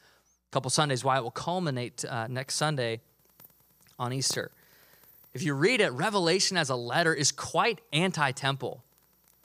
couple 0.52 0.70
Sundays, 0.70 1.04
why 1.04 1.18
it 1.18 1.24
will 1.24 1.32
culminate 1.32 2.06
uh, 2.06 2.28
next 2.28 2.54
Sunday 2.54 3.02
on 3.98 4.14
Easter 4.14 4.52
if 5.34 5.44
you 5.44 5.54
read 5.54 5.82
it, 5.82 5.92
Revelation 5.92 6.58
as 6.58 6.70
a 6.70 6.76
letter 6.76 7.14
is 7.14 7.32
quite 7.32 7.80
anti 7.94 8.32
temple. 8.32 8.84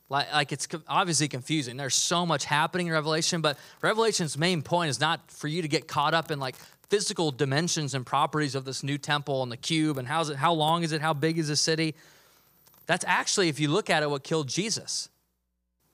Like, 0.09 0.33
like 0.33 0.53
it's 0.53 0.69
obviously 0.89 1.29
confusing. 1.29 1.77
There's 1.77 1.95
so 1.95 2.25
much 2.25 2.45
happening 2.45 2.89
in 2.89 2.93
Revelation, 2.93 3.41
but 3.41 3.59
Revelation's 3.83 4.39
main 4.39 4.63
point 4.63 4.91
is 4.91 5.01
not 5.01 5.31
for 5.31 5.49
you 5.49 5.63
to 5.63 5.69
get 5.69 5.89
caught 5.89 6.15
up 6.15 6.31
in 6.31 6.39
like 6.39 6.57
physical 6.89 7.33
dimensions 7.33 7.95
and 7.95 8.07
properties 8.07 8.55
of 8.55 8.65
this 8.65 8.83
new 8.83 8.99
temple 8.99 9.43
and 9.43 9.51
the 9.51 9.57
cube 9.57 9.99
and 9.99 10.07
how's 10.07 10.31
it, 10.31 10.37
how 10.37 10.53
long 10.53 10.85
is 10.85 10.93
it, 10.93 11.01
how 11.01 11.13
big 11.13 11.39
is 11.39 11.49
the 11.49 11.57
city. 11.57 11.95
That's 12.87 13.05
actually, 13.09 13.49
if 13.49 13.59
you 13.59 13.69
look 13.69 13.91
at 13.91 14.05
it, 14.05 14.11
what 14.11 14.23
killed 14.23 14.49
Jesus. 14.49 15.09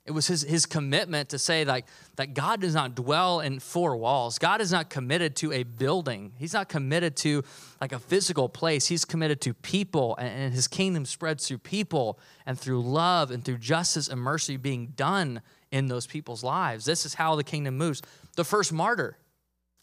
It 0.05 0.11
was 0.11 0.27
his, 0.27 0.43
his 0.43 0.67
commitment 0.67 1.29
to 1.29 1.39
say 1.39 1.65
like 1.65 1.87
that 2.17 2.35
God 2.35 2.61
does 2.61 2.75
not 2.75 2.97
dwell 2.97 3.39
in 3.39 3.61
four 3.61 3.97
walls. 3.97 4.37
God 4.39 4.61
is 4.61 4.73
not 4.73 4.91
committed 4.91 5.37
to 5.37 5.53
a 5.53 5.63
building. 5.63 6.33
He's 6.39 6.55
not 6.55 6.69
committed 6.69 7.17
to 7.19 7.45
like 7.81 7.93
a 7.93 8.01
physical 8.01 8.49
place. 8.49 8.89
He's 8.89 9.05
committed 9.05 9.41
to 9.43 9.55
people 9.55 10.17
and, 10.17 10.29
and 10.29 10.55
his 10.55 10.67
kingdom 10.67 11.07
spreads 11.07 11.47
through 11.47 11.59
people 11.59 12.19
and 12.47 12.59
through 12.59 12.83
love 12.83 13.31
and 13.31 13.45
through 13.45 13.59
justice 13.59 14.09
and 14.09 14.21
mercy 14.21 14.57
being 14.57 14.89
done 14.97 15.41
in 15.71 15.87
those 15.87 16.07
people's 16.07 16.43
lives. 16.43 16.85
This 16.85 17.07
is 17.07 17.15
how 17.15 17.37
the 17.37 17.45
kingdom 17.45 17.77
moves. 17.79 18.03
The 18.35 18.45
first 18.45 18.73
martyr 18.73 19.17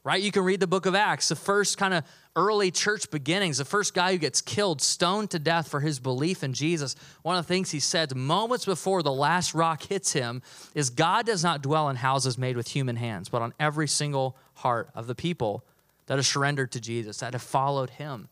right? 0.03 0.21
You 0.21 0.31
can 0.31 0.43
read 0.43 0.59
the 0.59 0.67
book 0.67 0.85
of 0.85 0.95
Acts, 0.95 1.29
the 1.29 1.35
first 1.35 1.77
kind 1.77 1.93
of 1.93 2.03
early 2.35 2.71
church 2.71 3.11
beginnings, 3.11 3.57
the 3.57 3.65
first 3.65 3.93
guy 3.93 4.13
who 4.13 4.17
gets 4.17 4.41
killed, 4.41 4.81
stoned 4.81 5.31
to 5.31 5.39
death 5.39 5.67
for 5.67 5.81
his 5.81 5.99
belief 5.99 6.43
in 6.43 6.53
Jesus. 6.53 6.95
One 7.21 7.35
of 7.35 7.45
the 7.45 7.47
things 7.47 7.71
he 7.71 7.79
said 7.79 8.15
moments 8.15 8.65
before 8.65 9.03
the 9.03 9.11
last 9.11 9.53
rock 9.53 9.83
hits 9.83 10.13
him 10.13 10.41
is 10.73 10.89
God 10.89 11.25
does 11.25 11.43
not 11.43 11.61
dwell 11.61 11.89
in 11.89 11.97
houses 11.97 12.37
made 12.37 12.55
with 12.55 12.69
human 12.69 12.95
hands, 12.95 13.29
but 13.29 13.41
on 13.41 13.53
every 13.59 13.87
single 13.87 14.35
heart 14.55 14.89
of 14.95 15.07
the 15.07 15.15
people 15.15 15.63
that 16.05 16.17
have 16.17 16.25
surrendered 16.25 16.71
to 16.71 16.79
Jesus, 16.79 17.17
that 17.17 17.33
have 17.33 17.41
followed 17.41 17.91
him. 17.91 18.29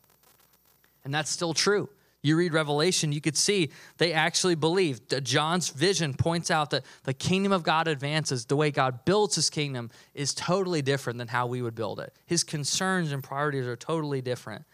And 1.04 1.12
that's 1.12 1.30
still 1.30 1.54
true. 1.54 1.88
You 2.20 2.36
read 2.36 2.52
Revelation, 2.52 3.12
you 3.12 3.20
could 3.20 3.36
see 3.36 3.70
they 3.98 4.12
actually 4.12 4.56
believe. 4.56 5.00
John's 5.22 5.68
vision 5.68 6.14
points 6.14 6.50
out 6.50 6.70
that 6.70 6.84
the 7.04 7.14
kingdom 7.14 7.52
of 7.52 7.62
God 7.62 7.86
advances. 7.86 8.44
The 8.44 8.56
way 8.56 8.72
God 8.72 9.04
builds 9.04 9.36
his 9.36 9.50
kingdom 9.50 9.90
is 10.14 10.34
totally 10.34 10.82
different 10.82 11.18
than 11.18 11.28
how 11.28 11.46
we 11.46 11.62
would 11.62 11.76
build 11.76 12.00
it. 12.00 12.12
His 12.26 12.42
concerns 12.42 13.12
and 13.12 13.22
priorities 13.22 13.66
are 13.66 13.76
totally 13.76 14.20
different. 14.20 14.64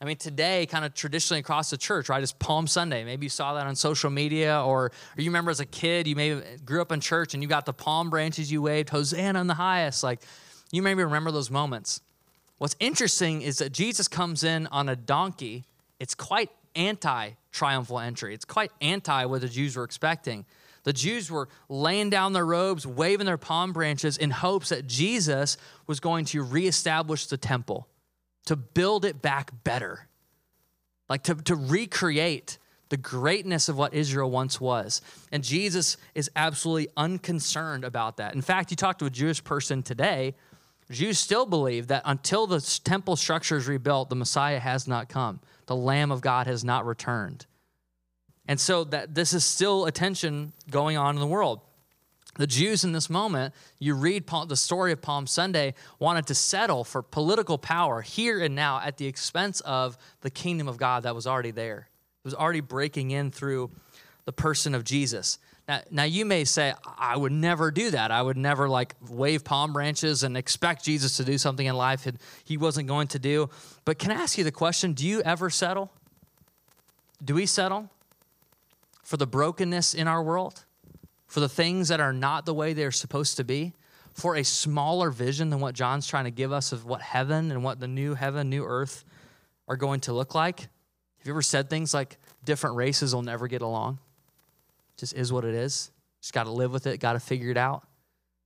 I 0.00 0.04
mean, 0.04 0.16
today, 0.16 0.66
kind 0.66 0.84
of 0.84 0.94
traditionally 0.94 1.40
across 1.40 1.70
the 1.70 1.76
church, 1.76 2.08
right, 2.08 2.22
is 2.22 2.32
Palm 2.32 2.66
Sunday. 2.66 3.04
Maybe 3.04 3.26
you 3.26 3.30
saw 3.30 3.54
that 3.54 3.68
on 3.68 3.76
social 3.76 4.10
media, 4.10 4.60
or, 4.60 4.86
or 4.86 4.92
you 5.16 5.30
remember 5.30 5.52
as 5.52 5.60
a 5.60 5.66
kid, 5.66 6.08
you 6.08 6.16
maybe 6.16 6.42
grew 6.64 6.82
up 6.82 6.90
in 6.90 7.00
church 7.00 7.34
and 7.34 7.42
you 7.42 7.48
got 7.48 7.66
the 7.66 7.72
palm 7.72 8.10
branches 8.10 8.50
you 8.50 8.62
waved, 8.62 8.88
Hosanna 8.88 9.40
in 9.40 9.46
the 9.46 9.54
highest. 9.54 10.02
Like, 10.02 10.22
you 10.72 10.82
maybe 10.82 11.04
remember 11.04 11.30
those 11.30 11.50
moments. 11.52 12.00
What's 12.58 12.74
interesting 12.80 13.42
is 13.42 13.58
that 13.58 13.72
Jesus 13.72 14.08
comes 14.08 14.42
in 14.42 14.66
on 14.68 14.88
a 14.88 14.96
donkey 14.96 15.66
it's 16.02 16.16
quite 16.16 16.50
anti 16.74 17.30
triumphal 17.52 18.00
entry. 18.00 18.34
It's 18.34 18.44
quite 18.44 18.72
anti 18.80 19.24
what 19.26 19.40
the 19.40 19.48
Jews 19.48 19.76
were 19.76 19.84
expecting. 19.84 20.44
The 20.82 20.92
Jews 20.92 21.30
were 21.30 21.48
laying 21.68 22.10
down 22.10 22.32
their 22.32 22.44
robes, 22.44 22.84
waving 22.84 23.24
their 23.24 23.38
palm 23.38 23.72
branches 23.72 24.16
in 24.16 24.30
hopes 24.30 24.70
that 24.70 24.88
Jesus 24.88 25.56
was 25.86 26.00
going 26.00 26.24
to 26.26 26.42
reestablish 26.42 27.26
the 27.26 27.36
temple, 27.36 27.86
to 28.46 28.56
build 28.56 29.04
it 29.04 29.22
back 29.22 29.52
better, 29.62 30.08
like 31.08 31.22
to, 31.22 31.36
to 31.36 31.54
recreate 31.54 32.58
the 32.88 32.96
greatness 32.96 33.68
of 33.68 33.78
what 33.78 33.94
Israel 33.94 34.28
once 34.28 34.60
was. 34.60 35.02
And 35.30 35.44
Jesus 35.44 35.98
is 36.16 36.28
absolutely 36.34 36.88
unconcerned 36.96 37.84
about 37.84 38.16
that. 38.16 38.34
In 38.34 38.42
fact, 38.42 38.72
you 38.72 38.76
talk 38.76 38.98
to 38.98 39.04
a 39.04 39.10
Jewish 39.10 39.44
person 39.44 39.84
today, 39.84 40.34
Jews 40.90 41.20
still 41.20 41.46
believe 41.46 41.86
that 41.86 42.02
until 42.04 42.48
the 42.48 42.60
temple 42.82 43.14
structure 43.14 43.56
is 43.56 43.68
rebuilt, 43.68 44.10
the 44.10 44.16
Messiah 44.16 44.58
has 44.58 44.88
not 44.88 45.08
come 45.08 45.38
the 45.66 45.76
Lamb 45.76 46.10
of 46.10 46.20
God 46.20 46.46
has 46.46 46.64
not 46.64 46.86
returned. 46.86 47.46
And 48.46 48.58
so 48.58 48.84
that 48.84 49.14
this 49.14 49.32
is 49.32 49.44
still 49.44 49.86
a 49.86 49.92
tension 49.92 50.52
going 50.70 50.96
on 50.96 51.14
in 51.14 51.20
the 51.20 51.26
world. 51.26 51.60
The 52.36 52.46
Jews 52.46 52.82
in 52.82 52.92
this 52.92 53.10
moment, 53.10 53.54
you 53.78 53.94
read 53.94 54.26
the 54.26 54.56
story 54.56 54.90
of 54.92 55.02
Palm 55.02 55.26
Sunday, 55.26 55.74
wanted 55.98 56.26
to 56.28 56.34
settle 56.34 56.82
for 56.82 57.02
political 57.02 57.58
power 57.58 58.00
here 58.00 58.40
and 58.40 58.54
now 58.54 58.80
at 58.80 58.96
the 58.96 59.06
expense 59.06 59.60
of 59.60 59.98
the 60.22 60.30
kingdom 60.30 60.66
of 60.66 60.78
God 60.78 61.02
that 61.02 61.14
was 61.14 61.26
already 61.26 61.50
there. 61.50 61.88
It 62.24 62.24
was 62.24 62.34
already 62.34 62.60
breaking 62.60 63.10
in 63.10 63.30
through 63.30 63.70
the 64.24 64.32
person 64.32 64.74
of 64.74 64.82
Jesus. 64.84 65.38
Now, 65.68 65.80
now 65.90 66.04
you 66.04 66.24
may 66.24 66.44
say, 66.44 66.74
I 66.98 67.16
would 67.16 67.32
never 67.32 67.70
do 67.70 67.90
that. 67.90 68.10
I 68.10 68.20
would 68.20 68.36
never 68.36 68.68
like 68.68 68.94
wave 69.08 69.44
palm 69.44 69.72
branches 69.72 70.22
and 70.22 70.36
expect 70.36 70.84
Jesus 70.84 71.16
to 71.18 71.24
do 71.24 71.38
something 71.38 71.66
in 71.66 71.76
life 71.76 72.04
that 72.04 72.16
he 72.44 72.56
wasn't 72.56 72.88
going 72.88 73.08
to 73.08 73.18
do. 73.18 73.48
But 73.84 73.98
can 73.98 74.10
I 74.10 74.14
ask 74.14 74.36
you 74.36 74.44
the 74.44 74.52
question 74.52 74.92
do 74.92 75.06
you 75.06 75.22
ever 75.22 75.50
settle? 75.50 75.92
Do 77.24 77.34
we 77.34 77.46
settle 77.46 77.90
for 79.04 79.16
the 79.16 79.26
brokenness 79.26 79.94
in 79.94 80.08
our 80.08 80.22
world? 80.22 80.64
For 81.26 81.40
the 81.40 81.48
things 81.48 81.88
that 81.88 82.00
are 82.00 82.12
not 82.12 82.44
the 82.44 82.52
way 82.52 82.72
they're 82.72 82.90
supposed 82.90 83.36
to 83.36 83.44
be? 83.44 83.72
For 84.12 84.36
a 84.36 84.42
smaller 84.42 85.10
vision 85.10 85.48
than 85.48 85.60
what 85.60 85.74
John's 85.74 86.06
trying 86.06 86.24
to 86.24 86.30
give 86.30 86.52
us 86.52 86.72
of 86.72 86.84
what 86.84 87.00
heaven 87.00 87.50
and 87.50 87.64
what 87.64 87.80
the 87.80 87.88
new 87.88 88.14
heaven, 88.14 88.50
new 88.50 88.64
earth 88.64 89.04
are 89.68 89.76
going 89.76 90.00
to 90.00 90.12
look 90.12 90.34
like? 90.34 90.60
Have 90.60 91.26
you 91.26 91.32
ever 91.32 91.40
said 91.40 91.70
things 91.70 91.94
like 91.94 92.18
different 92.44 92.76
races 92.76 93.14
will 93.14 93.22
never 93.22 93.46
get 93.46 93.62
along? 93.62 93.98
Just 95.02 95.14
is 95.14 95.32
what 95.32 95.44
it 95.44 95.52
is. 95.52 95.90
Just 96.20 96.32
got 96.32 96.44
to 96.44 96.52
live 96.52 96.70
with 96.70 96.86
it, 96.86 97.00
got 97.00 97.14
to 97.14 97.18
figure 97.18 97.50
it 97.50 97.56
out. 97.56 97.82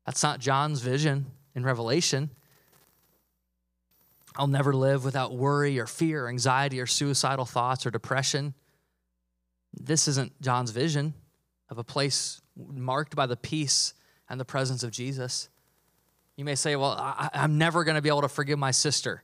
That's 0.07 0.23
not 0.23 0.41
John's 0.41 0.81
vision 0.81 1.27
in 1.55 1.65
Revelation. 1.65 2.31
I'll 4.37 4.47
never 4.47 4.73
live 4.73 5.05
without 5.05 5.37
worry 5.37 5.79
or 5.79 5.85
fear, 5.85 6.25
or 6.25 6.29
anxiety 6.31 6.81
or 6.81 6.87
suicidal 6.87 7.45
thoughts 7.45 7.85
or 7.85 7.91
depression. 7.91 8.55
This 9.79 10.09
isn't 10.09 10.41
John's 10.41 10.71
vision 10.71 11.13
of 11.69 11.77
a 11.77 11.85
place 11.85 12.41
marked 12.57 13.15
by 13.15 13.27
the 13.27 13.37
peace 13.37 13.93
and 14.31 14.41
the 14.41 14.47
presence 14.47 14.83
of 14.83 14.91
Jesus. 14.91 15.51
You 16.37 16.47
may 16.47 16.55
say, 16.55 16.75
Well, 16.75 16.93
I, 16.93 17.29
am 17.35 17.59
never 17.59 17.85
going 17.85 17.97
to 17.97 18.03
be 18.03 18.09
able 18.09 18.23
to 18.23 18.29
forgive 18.29 18.59
my 18.59 18.71
sister. 18.71 19.23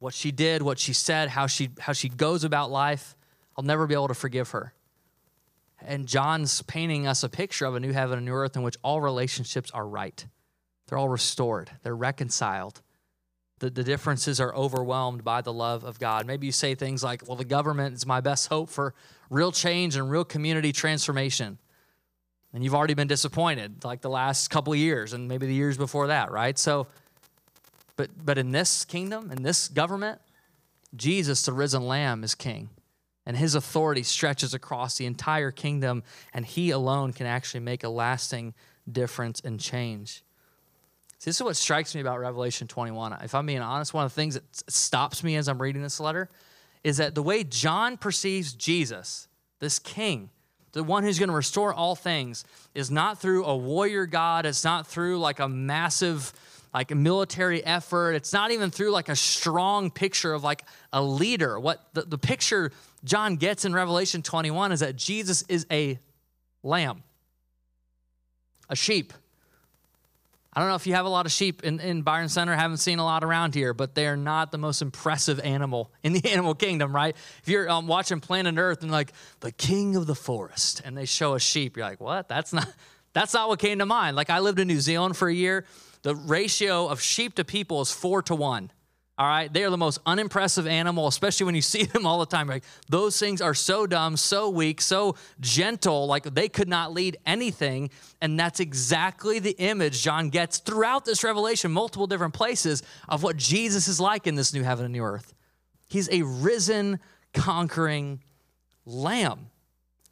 What 0.00 0.12
she 0.12 0.32
did, 0.32 0.60
what 0.60 0.80
she 0.80 0.92
said, 0.92 1.28
how 1.28 1.46
she, 1.46 1.70
how 1.78 1.92
she 1.92 2.08
goes 2.08 2.42
about 2.42 2.72
life, 2.72 3.14
I'll 3.56 3.62
never 3.62 3.86
be 3.86 3.94
able 3.94 4.08
to 4.08 4.14
forgive 4.14 4.50
her. 4.50 4.74
And 5.86 6.06
John's 6.06 6.62
painting 6.62 7.06
us 7.06 7.22
a 7.22 7.28
picture 7.28 7.66
of 7.66 7.74
a 7.74 7.80
new 7.80 7.92
heaven 7.92 8.18
and 8.18 8.26
new 8.26 8.32
earth 8.32 8.56
in 8.56 8.62
which 8.62 8.76
all 8.82 9.00
relationships 9.00 9.70
are 9.72 9.86
right. 9.86 10.24
They're 10.86 10.98
all 10.98 11.08
restored, 11.08 11.70
they're 11.82 11.96
reconciled. 11.96 12.80
The, 13.60 13.70
the 13.70 13.84
differences 13.84 14.40
are 14.40 14.52
overwhelmed 14.54 15.22
by 15.22 15.40
the 15.40 15.52
love 15.52 15.84
of 15.84 16.00
God. 16.00 16.26
Maybe 16.26 16.46
you 16.46 16.52
say 16.52 16.74
things 16.74 17.04
like, 17.04 17.26
well, 17.28 17.36
the 17.36 17.44
government 17.44 17.94
is 17.94 18.04
my 18.04 18.20
best 18.20 18.48
hope 18.48 18.68
for 18.68 18.94
real 19.30 19.52
change 19.52 19.94
and 19.96 20.10
real 20.10 20.24
community 20.24 20.72
transformation. 20.72 21.58
And 22.52 22.64
you've 22.64 22.74
already 22.74 22.94
been 22.94 23.06
disappointed 23.06 23.84
like 23.84 24.00
the 24.00 24.10
last 24.10 24.48
couple 24.48 24.74
years 24.74 25.12
and 25.12 25.28
maybe 25.28 25.46
the 25.46 25.54
years 25.54 25.78
before 25.78 26.08
that, 26.08 26.32
right? 26.32 26.58
So, 26.58 26.88
but, 27.96 28.10
but 28.24 28.38
in 28.38 28.50
this 28.50 28.84
kingdom, 28.84 29.30
in 29.30 29.44
this 29.44 29.68
government, 29.68 30.20
Jesus, 30.96 31.42
the 31.42 31.52
risen 31.52 31.86
Lamb, 31.86 32.24
is 32.24 32.34
king 32.34 32.70
and 33.26 33.36
his 33.36 33.54
authority 33.54 34.02
stretches 34.02 34.54
across 34.54 34.96
the 34.96 35.06
entire 35.06 35.50
kingdom, 35.50 36.02
and 36.32 36.44
he 36.44 36.70
alone 36.70 37.12
can 37.12 37.26
actually 37.26 37.60
make 37.60 37.84
a 37.84 37.88
lasting 37.88 38.54
difference 38.90 39.40
and 39.40 39.58
change. 39.58 40.22
See, 41.18 41.30
this 41.30 41.36
is 41.36 41.42
what 41.42 41.56
strikes 41.56 41.94
me 41.94 42.00
about 42.02 42.20
Revelation 42.20 42.68
21. 42.68 43.14
If 43.22 43.34
I'm 43.34 43.46
being 43.46 43.60
honest, 43.60 43.94
one 43.94 44.04
of 44.04 44.10
the 44.10 44.14
things 44.14 44.34
that 44.34 44.44
stops 44.70 45.24
me 45.24 45.36
as 45.36 45.48
I'm 45.48 45.60
reading 45.60 45.82
this 45.82 46.00
letter 46.00 46.28
is 46.82 46.98
that 46.98 47.14
the 47.14 47.22
way 47.22 47.44
John 47.44 47.96
perceives 47.96 48.52
Jesus, 48.52 49.26
this 49.58 49.78
king, 49.78 50.28
the 50.72 50.84
one 50.84 51.02
who's 51.02 51.18
going 51.18 51.30
to 51.30 51.34
restore 51.34 51.72
all 51.72 51.94
things, 51.94 52.44
is 52.74 52.90
not 52.90 53.18
through 53.18 53.46
a 53.46 53.56
warrior 53.56 54.04
God, 54.04 54.44
it's 54.44 54.64
not 54.64 54.86
through 54.86 55.18
like 55.18 55.40
a 55.40 55.48
massive 55.48 56.32
like 56.74 56.90
a 56.90 56.96
military 56.96 57.64
effort. 57.64 58.12
It's 58.12 58.32
not 58.32 58.50
even 58.50 58.70
through 58.70 58.90
like 58.90 59.08
a 59.08 59.14
strong 59.16 59.90
picture 59.90 60.34
of 60.34 60.42
like 60.42 60.64
a 60.92 61.00
leader. 61.00 61.58
What 61.58 61.80
the, 61.94 62.02
the 62.02 62.18
picture 62.18 62.72
John 63.04 63.36
gets 63.36 63.64
in 63.64 63.72
Revelation 63.72 64.22
21 64.22 64.72
is 64.72 64.80
that 64.80 64.96
Jesus 64.96 65.44
is 65.48 65.66
a 65.70 66.00
lamb, 66.64 67.04
a 68.68 68.74
sheep. 68.74 69.12
I 70.56 70.60
don't 70.60 70.68
know 70.68 70.76
if 70.76 70.86
you 70.86 70.94
have 70.94 71.04
a 71.04 71.08
lot 71.08 71.26
of 71.26 71.32
sheep 71.32 71.64
in, 71.64 71.80
in 71.80 72.02
Byron 72.02 72.28
Center, 72.28 72.54
haven't 72.54 72.76
seen 72.76 73.00
a 73.00 73.04
lot 73.04 73.24
around 73.24 73.56
here, 73.56 73.74
but 73.74 73.96
they 73.96 74.06
are 74.06 74.16
not 74.16 74.52
the 74.52 74.58
most 74.58 74.82
impressive 74.82 75.40
animal 75.40 75.92
in 76.04 76.12
the 76.12 76.24
animal 76.30 76.54
kingdom, 76.54 76.94
right? 76.94 77.16
If 77.42 77.48
you're 77.48 77.68
um, 77.68 77.88
watching 77.88 78.20
Planet 78.20 78.56
Earth 78.56 78.82
and 78.82 78.90
like 78.90 79.12
the 79.40 79.50
king 79.50 79.96
of 79.96 80.06
the 80.06 80.14
forest 80.14 80.80
and 80.84 80.96
they 80.96 81.06
show 81.06 81.34
a 81.34 81.40
sheep, 81.40 81.76
you're 81.76 81.86
like, 81.86 82.00
what? 82.00 82.28
That's 82.28 82.52
not, 82.52 82.68
that's 83.14 83.32
not 83.32 83.48
what 83.48 83.58
came 83.58 83.78
to 83.78 83.86
mind. 83.86 84.16
Like 84.16 84.28
I 84.28 84.40
lived 84.40 84.60
in 84.60 84.68
New 84.68 84.80
Zealand 84.80 85.16
for 85.16 85.28
a 85.28 85.34
year 85.34 85.64
the 86.04 86.14
ratio 86.14 86.86
of 86.86 87.00
sheep 87.00 87.34
to 87.36 87.44
people 87.44 87.80
is 87.80 87.90
four 87.90 88.22
to 88.22 88.34
one. 88.34 88.70
All 89.16 89.26
right, 89.26 89.50
they 89.50 89.62
are 89.62 89.70
the 89.70 89.78
most 89.78 90.00
unimpressive 90.04 90.66
animal, 90.66 91.06
especially 91.06 91.46
when 91.46 91.54
you 91.54 91.62
see 91.74 91.84
them 91.84 92.04
all 92.04 92.18
the 92.18 92.26
time. 92.26 92.46
Like 92.46 92.64
those 92.88 93.18
things 93.18 93.40
are 93.40 93.54
so 93.54 93.86
dumb, 93.86 94.16
so 94.16 94.50
weak, 94.50 94.80
so 94.80 95.16
gentle, 95.40 96.06
like 96.06 96.24
they 96.24 96.48
could 96.48 96.68
not 96.68 96.92
lead 96.92 97.16
anything. 97.24 97.90
And 98.20 98.38
that's 98.38 98.60
exactly 98.60 99.38
the 99.38 99.52
image 99.52 100.02
John 100.02 100.28
gets 100.28 100.58
throughout 100.58 101.04
this 101.04 101.24
revelation, 101.24 101.72
multiple 101.72 102.06
different 102.06 102.34
places, 102.34 102.82
of 103.08 103.22
what 103.22 103.36
Jesus 103.36 103.88
is 103.88 103.98
like 103.98 104.26
in 104.26 104.34
this 104.34 104.52
new 104.52 104.62
heaven 104.62 104.84
and 104.84 104.92
new 104.92 105.02
earth. 105.02 105.32
He's 105.88 106.10
a 106.10 106.22
risen, 106.22 107.00
conquering 107.32 108.20
lamb. 108.84 109.48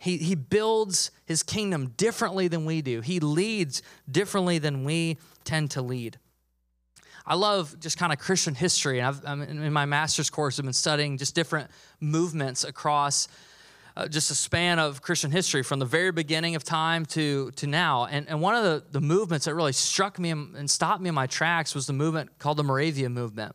He, 0.03 0.17
he 0.17 0.35
builds 0.35 1.13
his 1.27 1.45
kingdom 1.45 1.95
differently 1.97 2.49
than 2.49 2.65
we 2.65 2.83
do. 2.83 3.03
He 3.03 3.21
leads 3.21 3.83
differently 4.11 4.59
than 4.59 4.83
we 4.83 5.17
tend 5.45 5.71
to 5.73 5.81
lead. 5.81 6.19
I 7.25 7.37
love 7.37 7.79
just 7.79 7.99
kind 7.99 8.13
of 8.13 8.19
Christian 8.19 8.57
history. 8.57 8.99
And 8.99 9.07
I've, 9.07 9.25
I'm 9.25 9.43
in 9.43 9.73
my 9.73 9.87
master's 9.87 10.29
course, 10.29 10.59
I've 10.59 10.65
been 10.65 10.73
studying 10.73 11.19
just 11.19 11.37
different 11.37 11.71
movements 12.01 12.65
across 12.65 13.29
uh, 13.97 14.09
just 14.09 14.33
a 14.33 14.35
span 14.35 14.81
of 14.81 15.03
Christian 15.03 15.31
history 15.31 15.63
from 15.63 15.79
the 15.79 15.85
very 15.85 16.11
beginning 16.11 16.57
of 16.57 16.65
time 16.65 17.07
to, 17.07 17.53
to 17.53 17.69
now. 17.69 18.07
And, 18.07 18.29
and 18.29 18.41
one 18.41 18.57
of 18.57 18.65
the, 18.65 18.83
the 18.91 19.01
movements 19.01 19.45
that 19.45 19.55
really 19.55 19.73
struck 19.73 20.19
me 20.19 20.31
and 20.31 20.69
stopped 20.69 21.01
me 21.01 21.11
in 21.11 21.15
my 21.15 21.29
tracks 21.29 21.77
was 21.77 21.87
the 21.87 21.93
movement 21.93 22.41
called 22.41 22.57
the 22.57 22.65
Moravian 22.65 23.13
movement. 23.13 23.55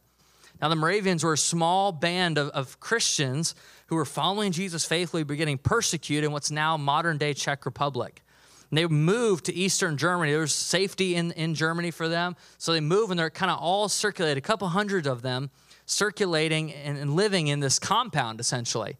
Now, 0.61 0.69
the 0.69 0.75
Moravians 0.75 1.25
were 1.25 1.33
a 1.33 1.37
small 1.37 1.91
band 1.91 2.37
of, 2.37 2.49
of 2.49 2.79
Christians 2.79 3.53
who 3.87 3.95
were 3.95 4.05
following 4.05 4.51
Jesus 4.51 4.85
faithfully, 4.85 5.23
but 5.23 5.37
getting 5.37 5.57
persecuted 5.57 6.25
in 6.25 6.31
what's 6.31 6.51
now 6.51 6.77
modern 6.77 7.17
day 7.17 7.33
Czech 7.33 7.65
Republic. 7.65 8.21
And 8.69 8.77
they 8.77 8.85
moved 8.85 9.45
to 9.45 9.55
Eastern 9.55 9.97
Germany. 9.97 10.31
There 10.31 10.41
was 10.41 10.53
safety 10.53 11.15
in, 11.15 11.31
in 11.31 11.55
Germany 11.55 11.91
for 11.91 12.09
them. 12.09 12.35
So 12.57 12.73
they 12.73 12.81
move 12.81 13.11
and 13.11 13.19
they're 13.19 13.29
kind 13.29 13.51
of 13.51 13.59
all 13.59 13.87
circulated, 13.87 14.37
a 14.37 14.41
couple 14.41 14.67
hundred 14.67 15.07
of 15.07 15.21
them 15.21 15.49
circulating 15.85 16.73
and, 16.73 16.97
and 16.97 17.15
living 17.15 17.47
in 17.47 17.61
this 17.61 17.79
compound 17.79 18.39
essentially. 18.39 18.97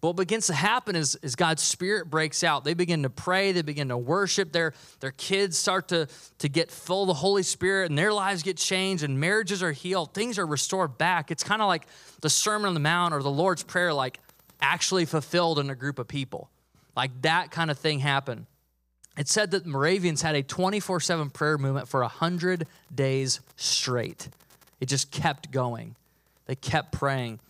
But 0.00 0.08
what 0.08 0.16
begins 0.16 0.48
to 0.48 0.54
happen 0.54 0.94
is, 0.94 1.16
is 1.22 1.36
God's 1.36 1.62
Spirit 1.62 2.10
breaks 2.10 2.44
out. 2.44 2.64
They 2.64 2.74
begin 2.74 3.02
to 3.04 3.10
pray, 3.10 3.52
they 3.52 3.62
begin 3.62 3.88
to 3.88 3.96
worship. 3.96 4.52
Their, 4.52 4.74
their 5.00 5.12
kids 5.12 5.56
start 5.56 5.88
to, 5.88 6.08
to 6.38 6.48
get 6.48 6.70
full 6.70 7.04
of 7.04 7.08
the 7.08 7.14
Holy 7.14 7.42
Spirit, 7.42 7.90
and 7.90 7.98
their 7.98 8.12
lives 8.12 8.42
get 8.42 8.58
changed, 8.58 9.02
and 9.02 9.18
marriages 9.18 9.62
are 9.62 9.72
healed. 9.72 10.12
Things 10.12 10.38
are 10.38 10.46
restored 10.46 10.98
back. 10.98 11.30
It's 11.30 11.42
kind 11.42 11.62
of 11.62 11.68
like 11.68 11.86
the 12.20 12.28
Sermon 12.28 12.68
on 12.68 12.74
the 12.74 12.80
Mount 12.80 13.14
or 13.14 13.22
the 13.22 13.30
Lord's 13.30 13.62
Prayer, 13.62 13.92
like 13.92 14.20
actually 14.60 15.06
fulfilled 15.06 15.58
in 15.58 15.70
a 15.70 15.74
group 15.74 15.98
of 15.98 16.06
people. 16.06 16.50
Like 16.94 17.22
that 17.22 17.50
kind 17.50 17.70
of 17.70 17.78
thing 17.78 18.00
happened. 18.00 18.46
It 19.16 19.28
said 19.28 19.52
that 19.52 19.64
Moravians 19.64 20.20
had 20.20 20.34
a 20.34 20.42
24 20.42 21.00
7 21.00 21.30
prayer 21.30 21.56
movement 21.56 21.88
for 21.88 22.00
100 22.02 22.66
days 22.94 23.40
straight. 23.56 24.28
It 24.78 24.86
just 24.86 25.10
kept 25.10 25.50
going. 25.50 25.96
They 26.46 26.54
kept 26.54 26.92
praying 26.92 27.40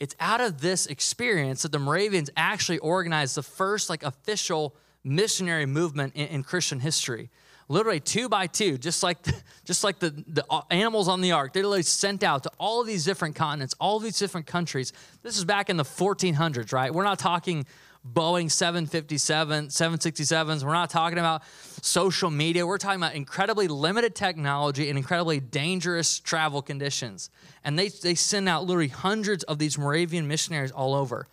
it's 0.00 0.16
out 0.18 0.40
of 0.40 0.62
this 0.62 0.86
experience 0.86 1.62
that 1.62 1.72
the 1.72 1.78
Moravians 1.78 2.30
actually 2.36 2.78
organized 2.78 3.36
the 3.36 3.42
first 3.42 3.90
like 3.90 4.02
official 4.02 4.74
missionary 5.04 5.66
movement 5.66 6.14
in, 6.16 6.26
in 6.28 6.42
Christian 6.42 6.80
history. 6.80 7.30
Literally 7.68 8.00
two 8.00 8.28
by 8.28 8.48
two, 8.48 8.78
just 8.78 9.02
like 9.02 9.22
the, 9.22 9.34
just 9.64 9.84
like 9.84 10.00
the, 10.00 10.10
the 10.26 10.44
uh, 10.50 10.62
animals 10.70 11.06
on 11.06 11.20
the 11.20 11.32
ark, 11.32 11.52
they're 11.52 11.62
literally 11.62 11.82
sent 11.82 12.24
out 12.24 12.42
to 12.42 12.50
all 12.58 12.80
of 12.80 12.86
these 12.86 13.04
different 13.04 13.36
continents, 13.36 13.74
all 13.78 14.00
these 14.00 14.18
different 14.18 14.46
countries. 14.46 14.92
This 15.22 15.36
is 15.36 15.44
back 15.44 15.70
in 15.70 15.76
the 15.76 15.84
1400s, 15.84 16.72
right? 16.72 16.92
We're 16.92 17.04
not 17.04 17.18
talking 17.18 17.66
Boeing 18.06 18.50
757, 18.50 19.68
767s. 19.68 20.64
We're 20.64 20.72
not 20.72 20.88
talking 20.88 21.18
about 21.18 21.42
social 21.82 22.30
media. 22.30 22.66
We're 22.66 22.78
talking 22.78 23.00
about 23.00 23.14
incredibly 23.14 23.68
limited 23.68 24.14
technology 24.14 24.88
and 24.88 24.96
incredibly 24.96 25.38
dangerous 25.38 26.18
travel 26.18 26.62
conditions. 26.62 27.28
And 27.62 27.78
they, 27.78 27.88
they 27.88 28.14
send 28.14 28.48
out 28.48 28.64
literally 28.64 28.88
hundreds 28.88 29.44
of 29.44 29.58
these 29.58 29.76
Moravian 29.76 30.26
missionaries 30.26 30.70
all 30.70 30.94
over. 30.94 31.26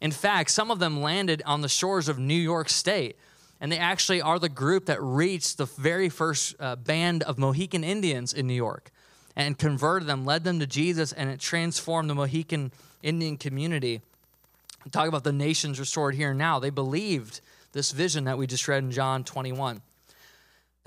In 0.00 0.12
fact, 0.12 0.50
some 0.50 0.70
of 0.70 0.78
them 0.78 1.00
landed 1.00 1.42
on 1.46 1.62
the 1.62 1.68
shores 1.68 2.08
of 2.08 2.18
New 2.18 2.34
York 2.34 2.68
State. 2.68 3.16
And 3.60 3.72
they 3.72 3.78
actually 3.78 4.20
are 4.20 4.38
the 4.38 4.48
group 4.48 4.86
that 4.86 5.02
reached 5.02 5.56
the 5.56 5.64
very 5.64 6.08
first 6.08 6.54
uh, 6.60 6.76
band 6.76 7.22
of 7.22 7.38
Mohican 7.38 7.82
Indians 7.82 8.32
in 8.32 8.46
New 8.46 8.54
York 8.54 8.90
and 9.34 9.58
converted 9.58 10.08
them, 10.08 10.24
led 10.24 10.44
them 10.44 10.60
to 10.60 10.66
Jesus, 10.66 11.12
and 11.12 11.30
it 11.30 11.40
transformed 11.40 12.10
the 12.10 12.14
Mohican 12.14 12.72
Indian 13.02 13.36
community 13.36 14.00
talk 14.90 15.08
about 15.08 15.24
the 15.24 15.32
nations 15.32 15.80
restored 15.80 16.14
here 16.14 16.30
and 16.30 16.38
now. 16.38 16.58
They 16.58 16.70
believed 16.70 17.40
this 17.72 17.90
vision 17.90 18.24
that 18.24 18.38
we 18.38 18.46
just 18.46 18.66
read 18.68 18.84
in 18.84 18.90
John 18.90 19.24
21. 19.24 19.82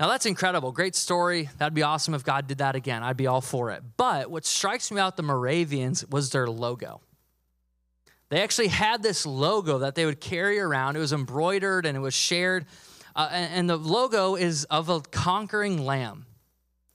Now 0.00 0.08
that's 0.08 0.26
incredible. 0.26 0.70
Great 0.70 0.94
story. 0.94 1.48
That'd 1.58 1.74
be 1.74 1.82
awesome 1.82 2.14
if 2.14 2.24
God 2.24 2.46
did 2.46 2.58
that 2.58 2.76
again. 2.76 3.02
I'd 3.02 3.16
be 3.16 3.26
all 3.26 3.40
for 3.40 3.70
it. 3.70 3.82
But 3.96 4.30
what 4.30 4.44
strikes 4.44 4.90
me 4.90 4.98
about 4.98 5.16
the 5.16 5.24
Moravians 5.24 6.06
was 6.06 6.30
their 6.30 6.46
logo. 6.46 7.00
They 8.30 8.42
actually 8.42 8.68
had 8.68 9.02
this 9.02 9.26
logo 9.26 9.78
that 9.78 9.94
they 9.94 10.06
would 10.06 10.20
carry 10.20 10.60
around. 10.60 10.96
It 10.96 11.00
was 11.00 11.12
embroidered 11.12 11.86
and 11.86 11.96
it 11.96 12.00
was 12.00 12.14
shared. 12.14 12.66
Uh, 13.16 13.28
and, 13.32 13.52
and 13.52 13.70
the 13.70 13.76
logo 13.76 14.36
is 14.36 14.64
of 14.64 14.88
a 14.88 15.00
conquering 15.00 15.84
lamb 15.84 16.26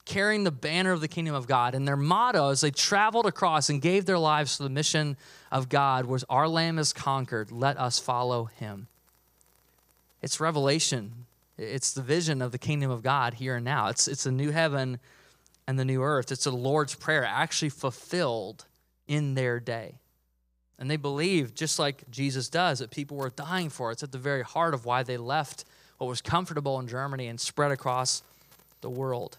carrying 0.06 0.44
the 0.44 0.52
banner 0.52 0.92
of 0.92 1.02
the 1.02 1.08
kingdom 1.08 1.34
of 1.34 1.48
God. 1.48 1.76
And 1.76 1.88
their 1.88 1.98
motto 1.98 2.50
as 2.50 2.62
they 2.62 2.72
traveled 2.72 3.26
across 3.26 3.70
and 3.70 3.82
gave 3.82 4.06
their 4.06 4.20
lives 4.20 4.58
to 4.58 4.64
the 4.64 4.70
mission 4.70 5.18
of 5.52 5.70
God 5.70 6.06
was 6.06 6.26
Our 6.30 6.48
Lamb 6.48 6.78
is 6.80 6.94
conquered, 6.94 7.52
let 7.52 7.78
us 7.78 8.00
follow 8.00 8.46
him. 8.46 8.88
It's 10.22 10.40
revelation, 10.40 11.26
it's 11.58 11.94
the 11.94 12.02
vision 12.02 12.42
of 12.42 12.52
the 12.52 12.58
kingdom 12.58 12.90
of 12.92 13.04
God 13.04 13.36
here 13.36 13.58
and 13.58 13.66
now. 13.66 13.88
It's, 13.88 14.08
it's 14.08 14.24
the 14.24 14.32
new 14.32 14.52
heaven 14.52 15.00
and 15.68 15.78
the 15.78 15.86
new 15.86 16.02
earth. 16.02 16.32
It's 16.32 16.46
the 16.46 16.52
Lord's 16.52 16.96
Prayer 16.96 17.26
actually 17.26 17.70
fulfilled 17.70 18.66
in 19.08 19.36
their 19.36 19.60
day. 19.60 19.96
And 20.80 20.90
they 20.90 20.98
believed, 20.98 21.56
just 21.56 21.80
like 21.80 22.10
Jesus 22.10 22.50
does, 22.50 22.80
that 22.80 22.90
people 22.90 23.18
were 23.18 23.30
dying 23.30 23.70
for. 23.70 23.90
it. 23.90 23.94
It's 23.94 24.04
at 24.04 24.12
the 24.12 24.18
very 24.18 24.42
heart 24.42 24.74
of 24.74 24.86
why 24.86 25.04
they 25.04 25.18
left 25.18 25.66
what 25.98 26.08
was 26.08 26.22
comfortable 26.22 26.80
in 26.80 26.88
Germany 26.88 27.28
and 27.28 27.40
spread 27.40 27.72
across 27.72 28.24
the 28.82 28.90
world. 28.90 29.38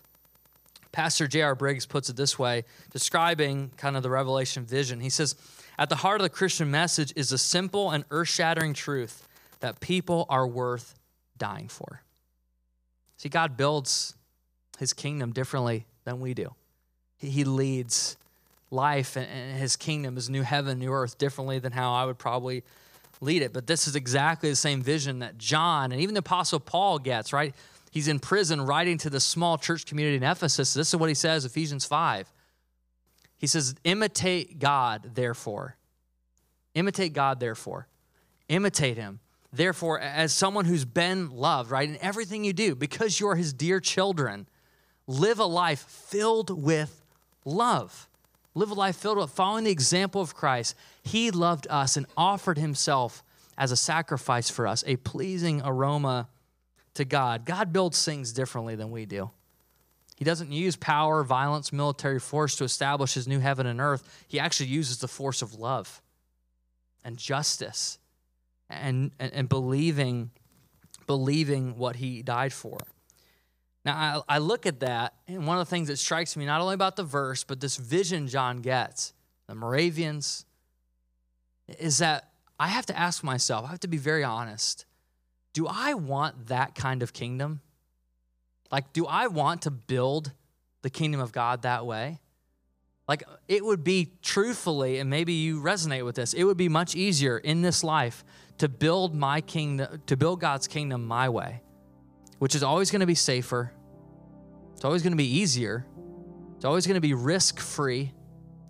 Pastor 0.94 1.26
J.R. 1.26 1.56
Briggs 1.56 1.86
puts 1.86 2.08
it 2.08 2.14
this 2.14 2.38
way, 2.38 2.62
describing 2.92 3.72
kind 3.76 3.96
of 3.96 4.04
the 4.04 4.10
revelation 4.10 4.64
vision. 4.64 5.00
He 5.00 5.10
says, 5.10 5.34
At 5.76 5.88
the 5.88 5.96
heart 5.96 6.20
of 6.20 6.22
the 6.22 6.30
Christian 6.30 6.70
message 6.70 7.12
is 7.16 7.30
the 7.30 7.38
simple 7.38 7.90
and 7.90 8.04
earth 8.12 8.28
shattering 8.28 8.74
truth 8.74 9.26
that 9.58 9.80
people 9.80 10.24
are 10.28 10.46
worth 10.46 10.94
dying 11.36 11.66
for. 11.66 12.02
See, 13.16 13.28
God 13.28 13.56
builds 13.56 14.14
his 14.78 14.92
kingdom 14.92 15.32
differently 15.32 15.86
than 16.04 16.20
we 16.20 16.32
do. 16.32 16.54
He 17.16 17.42
leads 17.42 18.16
life 18.70 19.16
and 19.16 19.58
his 19.58 19.74
kingdom, 19.74 20.14
his 20.14 20.30
new 20.30 20.42
heaven, 20.42 20.78
new 20.78 20.92
earth, 20.92 21.18
differently 21.18 21.58
than 21.58 21.72
how 21.72 21.92
I 21.92 22.04
would 22.04 22.18
probably 22.18 22.62
lead 23.20 23.42
it. 23.42 23.52
But 23.52 23.66
this 23.66 23.88
is 23.88 23.96
exactly 23.96 24.48
the 24.48 24.54
same 24.54 24.80
vision 24.80 25.18
that 25.18 25.38
John 25.38 25.90
and 25.90 26.00
even 26.00 26.14
the 26.14 26.20
Apostle 26.20 26.60
Paul 26.60 27.00
gets, 27.00 27.32
right? 27.32 27.52
He's 27.94 28.08
in 28.08 28.18
prison 28.18 28.60
writing 28.60 28.98
to 28.98 29.08
the 29.08 29.20
small 29.20 29.56
church 29.56 29.86
community 29.86 30.16
in 30.16 30.24
Ephesus. 30.24 30.74
This 30.74 30.88
is 30.88 30.96
what 30.96 31.08
he 31.08 31.14
says, 31.14 31.44
Ephesians 31.44 31.84
5. 31.84 32.30
He 33.38 33.46
says, 33.46 33.76
Imitate 33.84 34.58
God, 34.58 35.12
therefore. 35.14 35.76
Imitate 36.74 37.12
God, 37.12 37.38
therefore. 37.38 37.86
Imitate 38.48 38.96
him. 38.96 39.20
Therefore, 39.52 40.00
as 40.00 40.32
someone 40.32 40.64
who's 40.64 40.84
been 40.84 41.30
loved, 41.30 41.70
right, 41.70 41.88
in 41.88 41.96
everything 42.02 42.42
you 42.42 42.52
do, 42.52 42.74
because 42.74 43.20
you're 43.20 43.36
his 43.36 43.52
dear 43.52 43.78
children, 43.78 44.48
live 45.06 45.38
a 45.38 45.44
life 45.44 45.80
filled 45.80 46.50
with 46.50 47.04
love. 47.44 48.08
Live 48.56 48.72
a 48.72 48.74
life 48.74 48.96
filled 48.96 49.18
with 49.18 49.30
following 49.30 49.62
the 49.62 49.70
example 49.70 50.20
of 50.20 50.34
Christ. 50.34 50.74
He 51.04 51.30
loved 51.30 51.68
us 51.70 51.96
and 51.96 52.06
offered 52.16 52.58
himself 52.58 53.22
as 53.56 53.70
a 53.70 53.76
sacrifice 53.76 54.50
for 54.50 54.66
us, 54.66 54.82
a 54.84 54.96
pleasing 54.96 55.62
aroma 55.64 56.28
to 56.94 57.04
God. 57.04 57.44
God 57.44 57.72
builds 57.72 58.04
things 58.04 58.32
differently 58.32 58.74
than 58.74 58.90
we 58.90 59.06
do. 59.06 59.30
He 60.16 60.24
doesn't 60.24 60.52
use 60.52 60.76
power, 60.76 61.24
violence, 61.24 61.72
military 61.72 62.20
force 62.20 62.56
to 62.56 62.64
establish 62.64 63.14
his 63.14 63.26
new 63.26 63.40
heaven 63.40 63.66
and 63.66 63.80
earth. 63.80 64.24
He 64.28 64.38
actually 64.38 64.68
uses 64.68 64.98
the 64.98 65.08
force 65.08 65.42
of 65.42 65.54
love 65.54 66.00
and 67.04 67.16
justice 67.16 67.98
and, 68.70 69.10
and, 69.18 69.32
and 69.32 69.48
believing, 69.48 70.30
believing 71.06 71.76
what 71.76 71.96
he 71.96 72.22
died 72.22 72.52
for. 72.52 72.78
Now, 73.84 74.22
I, 74.28 74.36
I 74.36 74.38
look 74.38 74.66
at 74.66 74.80
that, 74.80 75.14
and 75.28 75.46
one 75.46 75.58
of 75.58 75.66
the 75.66 75.70
things 75.70 75.88
that 75.88 75.98
strikes 75.98 76.36
me, 76.36 76.46
not 76.46 76.60
only 76.60 76.74
about 76.74 76.96
the 76.96 77.04
verse, 77.04 77.44
but 77.44 77.60
this 77.60 77.76
vision 77.76 78.28
John 78.28 78.58
gets, 78.58 79.12
the 79.46 79.54
Moravians, 79.54 80.46
is 81.78 81.98
that 81.98 82.30
I 82.58 82.68
have 82.68 82.86
to 82.86 82.98
ask 82.98 83.22
myself, 83.22 83.66
I 83.66 83.70
have 83.70 83.80
to 83.80 83.88
be 83.88 83.98
very 83.98 84.24
honest 84.24 84.86
do 85.54 85.66
I 85.66 85.94
want 85.94 86.48
that 86.48 86.74
kind 86.74 87.02
of 87.02 87.14
kingdom? 87.14 87.62
Like, 88.70 88.92
do 88.92 89.06
I 89.06 89.28
want 89.28 89.62
to 89.62 89.70
build 89.70 90.32
the 90.82 90.90
kingdom 90.90 91.20
of 91.20 91.32
God 91.32 91.62
that 91.62 91.86
way? 91.86 92.20
Like, 93.06 93.22
it 93.48 93.64
would 93.64 93.84
be 93.84 94.12
truthfully, 94.20 94.98
and 94.98 95.08
maybe 95.08 95.32
you 95.32 95.60
resonate 95.62 96.04
with 96.04 96.16
this, 96.16 96.32
it 96.34 96.44
would 96.44 96.56
be 96.56 96.68
much 96.68 96.94
easier 96.94 97.38
in 97.38 97.62
this 97.62 97.84
life 97.84 98.24
to 98.58 98.68
build 98.68 99.14
my 99.14 99.40
kingdom, 99.40 100.02
to 100.06 100.16
build 100.16 100.40
God's 100.40 100.66
kingdom 100.66 101.06
my 101.06 101.28
way, 101.28 101.62
which 102.38 102.54
is 102.54 102.62
always 102.62 102.90
going 102.90 103.00
to 103.00 103.06
be 103.06 103.14
safer. 103.14 103.72
It's 104.74 104.84
always 104.84 105.02
going 105.02 105.12
to 105.12 105.16
be 105.16 105.38
easier. 105.38 105.86
It's 106.56 106.64
always 106.64 106.86
going 106.86 106.94
to 106.94 107.00
be 107.00 107.14
risk 107.14 107.60
free. 107.60 108.12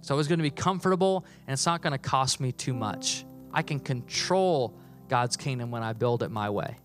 It's 0.01 0.11
always 0.11 0.29
going 0.29 0.39
to 0.39 0.43
be 0.43 0.51
comfortable, 0.51 1.25
and 1.47 1.55
it's 1.55 1.65
not 1.65 1.81
going 1.81 1.93
to 1.93 1.99
cost 1.99 2.41
me 2.41 2.53
too 2.53 2.75
much. 2.75 3.25
I 3.53 3.63
can 3.63 3.79
control 3.79 4.77
God's 5.09 5.37
kingdom 5.37 5.71
when 5.71 5.83
I 5.83 5.93
build 5.93 6.23
it 6.23 6.31
my 6.31 6.51
way. 6.51 6.79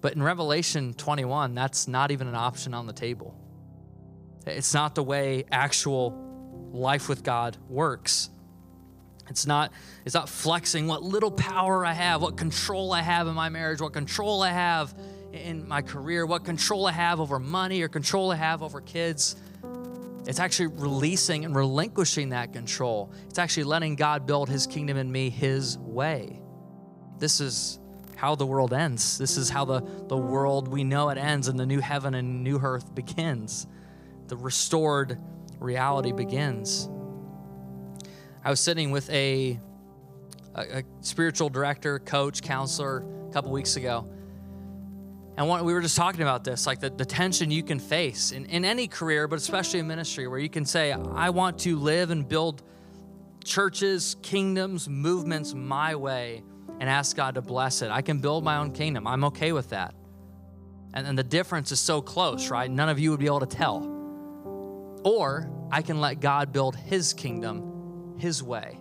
But 0.00 0.14
in 0.14 0.22
Revelation 0.22 0.94
21, 0.94 1.54
that's 1.54 1.86
not 1.86 2.10
even 2.10 2.26
an 2.26 2.34
option 2.34 2.74
on 2.74 2.86
the 2.86 2.92
table. 2.92 3.34
It's 4.46 4.74
not 4.74 4.94
the 4.94 5.02
way 5.02 5.44
actual 5.50 6.18
life 6.72 7.08
with 7.08 7.22
God 7.22 7.56
works. 7.68 8.28
It's 9.28 9.46
not, 9.46 9.72
it's 10.04 10.14
not 10.14 10.28
flexing 10.28 10.88
what 10.88 11.02
little 11.02 11.30
power 11.30 11.86
I 11.86 11.92
have, 11.92 12.20
what 12.20 12.36
control 12.36 12.92
I 12.92 13.02
have 13.02 13.28
in 13.28 13.34
my 13.34 13.48
marriage, 13.48 13.80
what 13.80 13.92
control 13.92 14.42
I 14.42 14.50
have 14.50 14.92
in 15.32 15.66
my 15.66 15.80
career, 15.80 16.26
what 16.26 16.44
control 16.44 16.86
I 16.86 16.92
have 16.92 17.20
over 17.20 17.38
money 17.38 17.82
or 17.82 17.88
control 17.88 18.32
I 18.32 18.36
have 18.36 18.62
over 18.62 18.80
kids. 18.80 19.36
It's 20.26 20.38
actually 20.38 20.68
releasing 20.68 21.44
and 21.44 21.54
relinquishing 21.54 22.28
that 22.30 22.52
control. 22.52 23.12
It's 23.28 23.38
actually 23.38 23.64
letting 23.64 23.96
God 23.96 24.26
build 24.26 24.48
his 24.48 24.66
kingdom 24.66 24.96
in 24.96 25.10
me 25.10 25.30
his 25.30 25.78
way. 25.78 26.40
This 27.18 27.40
is 27.40 27.80
how 28.14 28.36
the 28.36 28.46
world 28.46 28.72
ends. 28.72 29.18
This 29.18 29.36
is 29.36 29.50
how 29.50 29.64
the, 29.64 29.80
the 30.06 30.16
world 30.16 30.68
we 30.68 30.84
know 30.84 31.08
it 31.08 31.18
ends 31.18 31.48
and 31.48 31.58
the 31.58 31.66
new 31.66 31.80
heaven 31.80 32.14
and 32.14 32.44
new 32.44 32.58
earth 32.58 32.94
begins. 32.94 33.66
The 34.28 34.36
restored 34.36 35.18
reality 35.58 36.12
begins. 36.12 36.88
I 38.44 38.50
was 38.50 38.60
sitting 38.60 38.92
with 38.92 39.10
a, 39.10 39.58
a, 40.54 40.78
a 40.78 40.82
spiritual 41.00 41.48
director, 41.48 41.98
coach, 41.98 42.42
counselor 42.42 43.04
a 43.28 43.32
couple 43.32 43.50
weeks 43.50 43.74
ago, 43.76 44.08
And 45.36 45.48
we 45.64 45.72
were 45.72 45.80
just 45.80 45.96
talking 45.96 46.20
about 46.20 46.44
this, 46.44 46.66
like 46.66 46.80
the, 46.80 46.90
the 46.90 47.06
tension 47.06 47.50
you 47.50 47.62
can 47.62 47.78
face 47.78 48.32
in, 48.32 48.44
in 48.46 48.64
any 48.64 48.86
career, 48.86 49.26
but 49.26 49.36
especially 49.36 49.80
in 49.80 49.86
ministry, 49.86 50.26
where 50.28 50.38
you 50.38 50.50
can 50.50 50.66
say, 50.66 50.92
I 50.92 51.30
want 51.30 51.58
to 51.60 51.78
live 51.78 52.10
and 52.10 52.28
build 52.28 52.62
churches, 53.42 54.16
kingdoms, 54.22 54.88
movements 54.88 55.54
my 55.54 55.94
way 55.94 56.42
and 56.80 56.88
ask 56.88 57.16
God 57.16 57.36
to 57.36 57.42
bless 57.42 57.80
it. 57.80 57.90
I 57.90 58.02
can 58.02 58.18
build 58.18 58.44
my 58.44 58.58
own 58.58 58.72
kingdom. 58.72 59.06
I'm 59.06 59.24
okay 59.24 59.52
with 59.52 59.70
that. 59.70 59.94
And, 60.92 61.06
and 61.06 61.16
the 61.16 61.24
difference 61.24 61.72
is 61.72 61.80
so 61.80 62.02
close, 62.02 62.50
right? 62.50 62.70
None 62.70 62.90
of 62.90 62.98
you 62.98 63.10
would 63.10 63.20
be 63.20 63.26
able 63.26 63.40
to 63.40 63.46
tell. 63.46 63.88
Or 65.04 65.50
I 65.70 65.80
can 65.80 66.00
let 66.00 66.20
God 66.20 66.52
build 66.52 66.76
his 66.76 67.14
kingdom 67.14 68.16
his 68.18 68.42
way. 68.42 68.78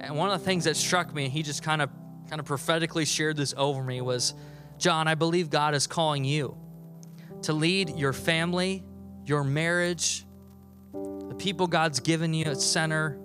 And 0.00 0.16
one 0.16 0.30
of 0.30 0.40
the 0.40 0.44
things 0.44 0.64
that 0.64 0.76
struck 0.76 1.14
me, 1.14 1.24
and 1.24 1.32
he 1.32 1.42
just 1.42 1.62
kind 1.62 1.80
of 1.80 1.90
kind 2.28 2.38
of 2.38 2.46
prophetically 2.46 3.04
shared 3.04 3.36
this 3.36 3.52
over 3.56 3.82
me 3.82 4.00
was 4.00 4.34
John, 4.80 5.06
I 5.06 5.14
believe 5.14 5.50
God 5.50 5.74
is 5.74 5.86
calling 5.86 6.24
you 6.24 6.56
to 7.42 7.52
lead 7.52 7.90
your 7.98 8.14
family, 8.14 8.82
your 9.26 9.44
marriage, 9.44 10.24
the 10.92 11.36
people 11.38 11.66
God's 11.66 12.00
given 12.00 12.32
you 12.32 12.46
at 12.46 12.60
center, 12.60 13.20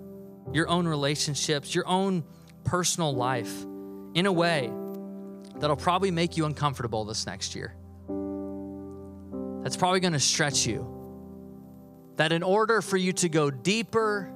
your 0.52 0.68
own 0.68 0.86
relationships, 0.86 1.74
your 1.74 1.88
own 1.88 2.24
personal 2.64 3.14
life 3.14 3.64
in 4.14 4.26
a 4.26 4.32
way 4.32 4.70
that'll 5.56 5.76
probably 5.76 6.10
make 6.10 6.36
you 6.36 6.44
uncomfortable 6.44 7.06
this 7.06 7.26
next 7.26 7.54
year. 7.54 7.74
That's 9.62 9.76
probably 9.76 10.00
going 10.00 10.12
to 10.12 10.20
stretch 10.20 10.66
you. 10.66 10.92
That 12.16 12.32
in 12.32 12.42
order 12.42 12.82
for 12.82 12.98
you 12.98 13.14
to 13.14 13.30
go 13.30 13.50
deeper 13.50 14.30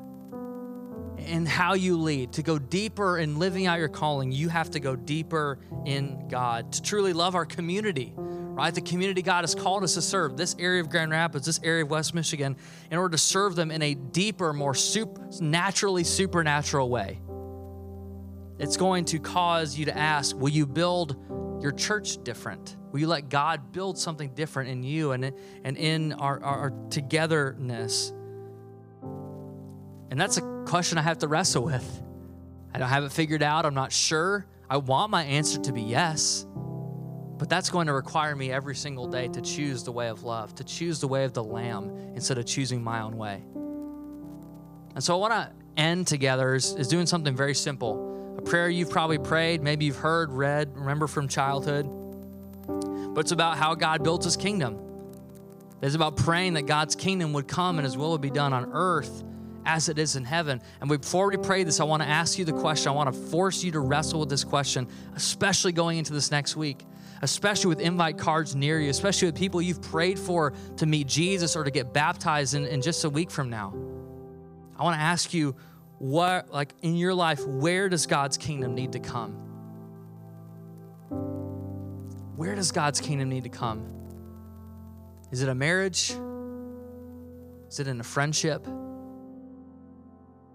in 1.27 1.47
how 1.47 1.75
you 1.75 1.97
lead, 1.97 2.33
to 2.35 2.43
go 2.43 2.59
deeper 2.59 3.19
in 3.19 3.39
living 3.39 3.67
out 3.67 3.79
your 3.79 3.89
calling, 3.89 4.33
you 4.33 4.49
have 4.49 4.71
to 4.71 4.81
go 4.81 4.97
deeper 4.97 5.59
in 5.85 6.29
God, 6.29 6.73
to 6.73 6.83
truly 6.83 7.13
love 7.13 7.35
our 7.35 7.47
community, 7.47 8.13
right? 8.17 8.75
The 8.75 8.81
community 8.81 9.23
God 9.23 9.43
has 9.43 9.55
called 9.55 9.85
us 9.85 9.95
to 9.95 10.03
serve, 10.03 10.37
this 10.37 10.57
area 10.59 10.81
of 10.81 10.91
Grand 10.91 11.11
Rapids, 11.11 11.47
this 11.47 11.61
area 11.63 11.85
of 11.85 11.91
West 11.91 12.15
Michigan, 12.15 12.57
in 12.91 12.99
order 12.99 13.13
to 13.13 13.19
serve 13.19 13.57
them 13.57 13.71
in 13.71 13.83
a 13.83 13.95
deeper, 13.95 14.53
more 14.53 14.75
naturally 15.41 16.05
supernatural 16.05 16.89
way. 16.91 17.21
It's 18.59 18.77
going 18.77 19.07
to 19.07 19.19
cause 19.19 19.79
you 19.79 19.87
to 19.87 19.97
ask, 19.97 20.37
will 20.37 20.51
you 20.51 20.67
build 20.67 21.17
your 21.63 21.73
church 21.73 22.23
different? 22.25 22.77
Will 22.93 23.01
you 23.01 23.07
let 23.07 23.29
God 23.29 23.73
build 23.73 23.99
something 23.99 24.35
different 24.35 24.71
in 24.71 24.83
you 24.83 25.13
and, 25.13 25.33
and 25.65 25.77
in 25.77 26.13
our, 26.15 26.43
our 26.43 26.73
togetherness? 26.91 28.13
And 30.11 30.21
that's 30.21 30.37
a 30.37 30.65
question 30.67 30.99
I 30.99 31.03
have 31.03 31.19
to 31.19 31.29
wrestle 31.29 31.63
with. 31.63 32.03
I 32.75 32.79
don't 32.79 32.89
have 32.89 33.05
it 33.05 33.13
figured 33.13 33.43
out. 33.43 33.65
I'm 33.65 33.75
not 33.75 33.93
sure. 33.93 34.47
I 34.69 34.77
want 34.77 35.11
my 35.11 35.23
answer 35.23 35.61
to 35.61 35.73
be 35.73 35.83
yes. 35.83 36.47
But 37.39 37.49
that's 37.49 37.71
going 37.71 37.87
to 37.87 37.93
require 37.93 38.37
me 38.37 38.53
every 38.53 38.75
single 38.75 39.07
day 39.07 39.29
to 39.29 39.41
choose 39.41 39.83
the 39.85 39.93
way 39.93 40.09
of 40.09 40.25
love, 40.25 40.55
to 40.57 40.65
choose 40.65 41.01
the 41.01 41.09
way 41.09 41.25
of 41.25 41.33
the 41.33 41.43
Lamb 41.43 42.13
instead 42.15 42.39
of 42.39 42.45
choosing 42.45 42.83
my 42.83 43.01
own 43.01 43.17
way. 43.17 43.43
And 44.95 45.03
so 45.03 45.15
I 45.15 45.19
want 45.19 45.33
to 45.33 45.51
end 45.81 46.07
together 46.07 46.55
is, 46.55 46.75
is 46.75 46.89
doing 46.89 47.07
something 47.07 47.35
very 47.35 47.55
simple. 47.55 48.37
A 48.37 48.43
prayer 48.43 48.69
you've 48.69 48.91
probably 48.91 49.19
prayed, 49.19 49.63
maybe 49.63 49.85
you've 49.85 49.97
heard, 49.97 50.33
read, 50.33 50.77
remember 50.77 51.07
from 51.07 51.29
childhood. 51.29 51.89
But 52.67 53.21
it's 53.21 53.33
about 53.33 53.57
how 53.57 53.75
God 53.75 54.03
built 54.03 54.25
his 54.25 54.37
kingdom. 54.37 54.79
It's 55.81 55.95
about 55.95 56.17
praying 56.17 56.55
that 56.55 56.67
God's 56.67 56.95
kingdom 56.95 57.33
would 57.33 57.49
come 57.49 57.79
and 57.79 57.87
his 57.87 57.97
will 57.97 58.11
would 58.11 58.21
be 58.21 58.31
done 58.31 58.53
on 58.53 58.71
earth 58.73 59.25
as 59.67 59.89
it 59.89 59.99
is 59.99 60.17
in 60.17 60.25
heaven. 60.25 60.61
And 60.81 60.89
before 60.89 61.29
we 61.29 61.37
pray 61.37 61.65
this, 61.65 61.81
I 61.81 61.85
want 61.85 62.03
to 62.03 62.09
ask 62.09 62.39
you 62.39 62.45
the 62.45 62.53
question. 62.53 62.91
I 62.91 62.95
want 62.95 63.13
to 63.13 63.21
force 63.21 63.63
you 63.63 63.73
to 63.73 63.81
wrestle 63.81 64.21
with 64.21 64.29
this 64.29 64.45
question, 64.45 64.89
especially 65.15 65.73
going 65.73 65.99
into 65.99 66.13
this 66.13 66.31
next 66.31 66.57
week, 66.57 66.85
especially 67.23 67.69
with 67.69 67.81
invite 67.81 68.19
cards 68.19 68.55
near 68.55 68.81
you, 68.81 68.91
especially 68.91 69.27
with 69.27 69.37
people 69.37 69.61
you've 69.61 69.83
prayed 69.83 70.19
for 70.19 70.53
to 70.77 70.87
meet 70.87 71.07
Jesus 71.07 71.57
or 71.57 71.65
to 71.65 71.71
get 71.71 71.93
baptized 71.93 72.55
in, 72.55 72.67
in 72.67 72.83
just 72.83 73.05
a 73.05 73.11
week 73.11 73.31
from 73.31 73.51
now. 73.51 73.75
I 74.79 74.83
want 74.83 74.97
to 74.97 75.03
ask 75.03 75.35
you, 75.35 75.55
what, 75.99 76.51
like 76.51 76.73
in 76.81 76.97
your 76.97 77.13
life, 77.13 77.47
where 77.47 77.91
does 77.91 78.07
God's 78.07 78.39
kingdom 78.39 78.75
need 78.75 78.93
to 78.93 79.01
come? 79.01 79.33
Where 82.37 82.55
does 82.55 82.73
God's 82.73 83.03
kingdom 83.03 83.29
need 83.29 83.45
to 83.45 83.51
come? 83.51 83.85
Is 85.31 85.43
it 85.43 85.51
a 85.51 85.55
marriage? 85.55 86.15
Is 87.69 87.79
it 87.79 87.87
in 87.87 88.01
a 88.01 88.05
friendship? 88.05 88.67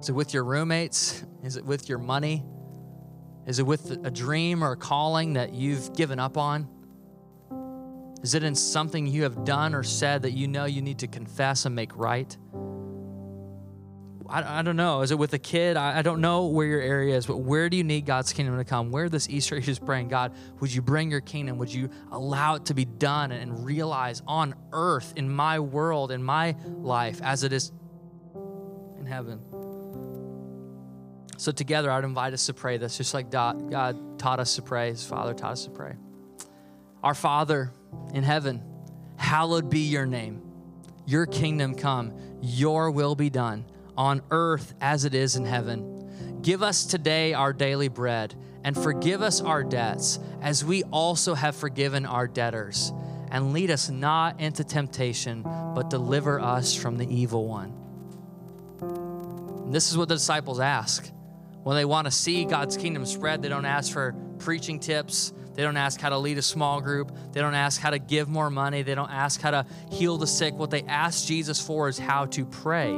Is 0.06 0.10
it 0.10 0.14
with 0.14 0.36
your 0.36 0.44
roommates? 0.44 1.24
Is 1.42 1.58
it 1.58 1.66
with 1.66 1.90
your 1.90 1.98
money? 1.98 2.44
Is 3.48 3.58
it 3.58 3.64
with 3.64 3.90
a 3.90 4.12
dream 4.12 4.64
or 4.64 4.74
a 4.74 4.78
calling 4.78 5.34
that 5.34 5.56
you've 5.56 5.96
given 5.96 6.20
up 6.20 6.38
on? 6.38 6.68
Is 8.22 8.36
it 8.36 8.44
in 8.44 8.54
something 8.54 9.08
you 9.08 9.24
have 9.24 9.44
done 9.46 9.74
or 9.74 9.82
said 9.82 10.22
that 10.22 10.34
you 10.34 10.48
know 10.48 10.66
you 10.66 10.84
need 10.84 11.00
to 11.00 11.08
confess 11.08 11.66
and 11.66 11.74
make 11.74 11.98
right? 11.98 12.38
I, 14.30 14.60
I 14.60 14.62
don't 14.62 14.76
know. 14.76 15.02
Is 15.02 15.10
it 15.10 15.18
with 15.18 15.34
a 15.34 15.40
kid? 15.40 15.76
I, 15.76 15.98
I 15.98 16.02
don't 16.04 16.22
know 16.22 16.46
where 16.50 16.68
your 16.68 16.82
area 16.82 17.16
is, 17.16 17.26
but 17.26 17.38
where 17.38 17.68
do 17.68 17.76
you 17.76 17.84
need 17.84 18.06
God's 18.06 18.32
kingdom 18.32 18.60
to 18.60 18.64
come? 18.64 18.92
Where 18.92 19.10
this 19.10 19.28
Easter 19.28 19.56
is 19.66 19.80
praying, 19.80 20.10
God, 20.10 20.36
would 20.60 20.72
you 20.72 20.84
bring 20.84 21.10
your 21.10 21.22
kingdom? 21.22 21.58
Would 21.58 21.74
you 21.74 21.90
allow 22.12 22.54
it 22.54 22.66
to 22.66 22.76
be 22.76 22.86
done 22.86 23.32
and 23.32 23.66
realize 23.66 24.22
on 24.28 24.54
earth, 24.72 25.14
in 25.16 25.28
my 25.28 25.60
world, 25.60 26.12
in 26.12 26.22
my 26.22 26.56
life, 26.78 27.22
as 27.24 27.44
it 27.44 27.52
is 27.52 27.72
in 29.00 29.08
heaven? 29.08 29.42
So, 31.38 31.52
together, 31.52 31.92
I'd 31.92 32.04
invite 32.04 32.34
us 32.34 32.46
to 32.46 32.54
pray 32.54 32.78
this, 32.78 32.98
just 32.98 33.14
like 33.14 33.30
God 33.30 34.20
taught 34.20 34.40
us 34.40 34.56
to 34.56 34.62
pray, 34.62 34.90
His 34.90 35.06
Father 35.06 35.34
taught 35.34 35.52
us 35.54 35.66
to 35.66 35.72
pray. 35.72 35.96
Our 37.04 37.14
Father 37.14 37.72
in 38.14 38.24
heaven, 38.24 38.64
hallowed 39.18 39.70
be 39.70 39.82
your 39.82 40.06
name. 40.06 40.42
Your 41.06 41.26
kingdom 41.26 41.76
come, 41.76 42.14
your 42.42 42.90
will 42.90 43.16
be 43.16 43.30
done 43.30 43.66
on 43.98 44.22
earth 44.32 44.74
as 44.82 45.06
it 45.06 45.14
is 45.14 45.36
in 45.36 45.46
heaven. 45.46 46.42
Give 46.42 46.64
us 46.64 46.86
today 46.86 47.34
our 47.34 47.54
daily 47.54 47.88
bread 47.90 48.36
and 48.64 48.76
forgive 48.76 49.22
us 49.22 49.42
our 49.42 49.64
debts 49.64 50.20
as 50.42 50.66
we 50.66 50.84
also 50.84 51.36
have 51.36 51.56
forgiven 51.56 52.06
our 52.06 52.28
debtors. 52.28 52.92
And 53.30 53.54
lead 53.54 53.70
us 53.70 53.90
not 53.90 54.40
into 54.40 54.64
temptation, 54.64 55.44
but 55.44 55.90
deliver 55.90 56.40
us 56.40 56.76
from 56.76 56.98
the 56.98 57.08
evil 57.14 57.48
one. 57.48 57.74
And 59.66 59.74
this 59.74 59.92
is 59.92 59.98
what 59.98 60.08
the 60.08 60.16
disciples 60.16 60.60
ask. 60.60 61.12
When 61.66 61.76
they 61.76 61.84
want 61.84 62.06
to 62.06 62.12
see 62.12 62.46
God's 62.46 62.78
kingdom 62.78 63.08
spread, 63.08 63.42
they 63.42 63.50
don't 63.50 63.66
ask 63.66 63.92
for 63.92 64.14
preaching 64.38 64.80
tips. 64.80 65.34
They 65.56 65.64
don't 65.64 65.78
ask 65.78 66.00
how 66.00 66.10
to 66.10 66.18
lead 66.20 66.38
a 66.38 66.44
small 66.44 66.80
group. 66.80 67.12
They 67.32 67.42
don't 67.42 67.56
ask 67.56 67.82
how 67.82 67.90
to 67.90 67.98
give 67.98 68.30
more 68.30 68.52
money. 68.52 68.84
They 68.84 68.94
don't 68.94 69.10
ask 69.10 69.42
how 69.42 69.50
to 69.50 69.66
heal 69.90 70.20
the 70.20 70.28
sick. 70.28 70.54
What 70.54 70.70
they 70.70 70.84
ask 70.84 71.26
Jesus 71.26 71.60
for 71.60 71.90
is 71.90 71.98
how 71.98 72.28
to 72.28 72.46
pray. 72.46 72.96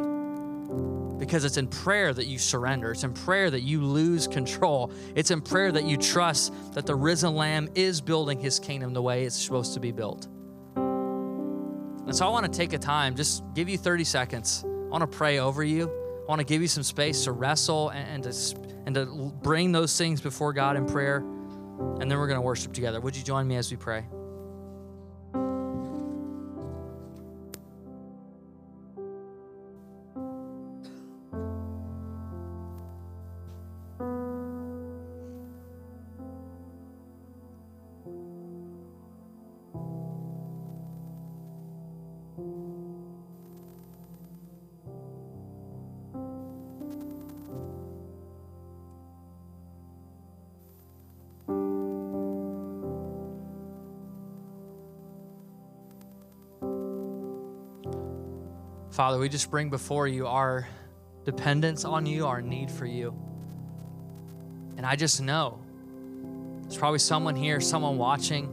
Because 1.18 1.46
it's 1.46 1.56
in 1.56 1.70
prayer 1.70 2.14
that 2.14 2.28
you 2.28 2.38
surrender. 2.38 2.92
It's 2.92 3.06
in 3.06 3.14
prayer 3.14 3.50
that 3.50 3.62
you 3.62 3.86
lose 3.86 4.28
control. 4.28 4.92
It's 5.16 5.32
in 5.32 5.40
prayer 5.40 5.72
that 5.72 5.86
you 5.86 5.96
trust 5.96 6.54
that 6.74 6.86
the 6.86 6.96
risen 6.96 7.36
Lamb 7.36 7.70
is 7.74 8.02
building 8.02 8.38
his 8.38 8.60
kingdom 8.60 8.92
the 8.92 9.02
way 9.02 9.24
it's 9.24 9.42
supposed 9.42 9.76
to 9.76 9.80
be 9.80 9.94
built. 9.94 10.28
And 10.76 12.14
so 12.14 12.26
I 12.26 12.30
want 12.30 12.52
to 12.52 12.52
take 12.52 12.74
a 12.74 12.78
time, 12.78 13.16
just 13.16 13.46
give 13.54 13.70
you 13.70 13.78
30 13.78 14.04
seconds. 14.04 14.66
I 14.66 14.90
want 14.90 15.10
to 15.10 15.18
pray 15.18 15.40
over 15.40 15.64
you. 15.64 16.07
I 16.28 16.30
want 16.30 16.40
to 16.42 16.46
give 16.46 16.62
you 16.62 16.68
some 16.68 16.84
space 16.84 17.24
to 17.24 17.32
wrestle 17.32 17.90
and, 17.90 18.26
and, 18.26 18.34
to, 18.34 18.58
and 18.86 18.96
to 18.96 19.32
bring 19.42 19.72
those 19.72 19.98
things 19.98 20.20
before 20.20 20.52
God 20.52 20.76
in 20.76 20.86
prayer. 20.86 21.20
And 21.20 22.12
then 22.12 22.18
we're 22.18 22.28
going 22.28 22.38
to 22.38 22.42
worship 22.42 22.74
together. 22.74 23.00
Would 23.00 23.16
you 23.16 23.24
join 23.24 23.48
me 23.48 23.56
as 23.56 23.72
we 23.72 23.78
pray? 23.78 24.06
Father, 58.98 59.20
we 59.20 59.30
just 59.30 59.52
bring 59.52 59.70
before 59.70 60.08
you 60.08 60.26
our 60.26 60.68
dependence 61.24 61.86
on 61.86 62.08
you, 62.08 62.26
our 62.26 62.42
need 62.42 62.72
for 62.72 62.88
you. 62.88 63.14
And 64.76 64.88
I 64.88 64.96
just 64.96 65.22
know 65.22 65.60
there's 66.64 66.78
probably 66.78 66.98
someone 66.98 67.36
here, 67.36 67.62
someone 67.62 68.00
watching 68.00 68.48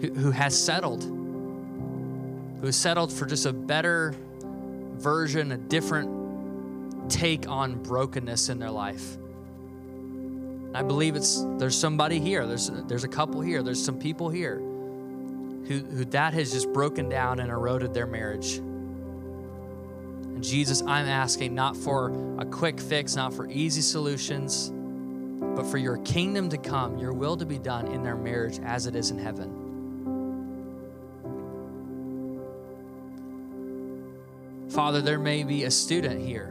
who, 0.00 0.12
who 0.12 0.32
has 0.32 0.60
settled, 0.60 1.04
who 1.04 2.66
has 2.66 2.74
settled 2.74 3.12
for 3.12 3.26
just 3.26 3.46
a 3.46 3.52
better 3.52 4.12
version, 4.94 5.52
a 5.52 5.56
different 5.56 7.08
take 7.08 7.48
on 7.48 7.80
brokenness 7.80 8.48
in 8.48 8.58
their 8.58 8.72
life. 8.72 9.18
I 10.74 10.82
believe 10.82 11.14
it's 11.14 11.44
there's 11.58 11.78
somebody 11.78 12.18
here. 12.18 12.44
There's 12.44 12.72
there's 12.88 13.04
a 13.04 13.08
couple 13.08 13.40
here. 13.40 13.62
There's 13.62 13.80
some 13.80 14.00
people 14.00 14.30
here 14.30 14.60
who, 15.66 15.78
who 15.78 16.04
that 16.06 16.34
has 16.34 16.52
just 16.52 16.72
broken 16.72 17.08
down 17.08 17.40
and 17.40 17.50
eroded 17.50 17.94
their 17.94 18.06
marriage. 18.06 18.56
And 20.34 20.42
Jesus, 20.42 20.82
I'm 20.82 21.06
asking 21.06 21.54
not 21.54 21.76
for 21.76 22.12
a 22.38 22.44
quick 22.44 22.80
fix, 22.80 23.16
not 23.16 23.32
for 23.32 23.48
easy 23.48 23.80
solutions, 23.80 24.72
but 25.56 25.64
for 25.66 25.78
your 25.78 25.98
kingdom 25.98 26.48
to 26.50 26.58
come, 26.58 26.98
your 26.98 27.12
will 27.12 27.36
to 27.36 27.46
be 27.46 27.58
done 27.58 27.86
in 27.88 28.02
their 28.02 28.16
marriage 28.16 28.58
as 28.64 28.86
it 28.86 28.96
is 28.96 29.10
in 29.10 29.18
heaven. 29.18 29.60
Father, 34.70 35.00
there 35.00 35.20
may 35.20 35.44
be 35.44 35.64
a 35.64 35.70
student 35.70 36.20
here, 36.20 36.48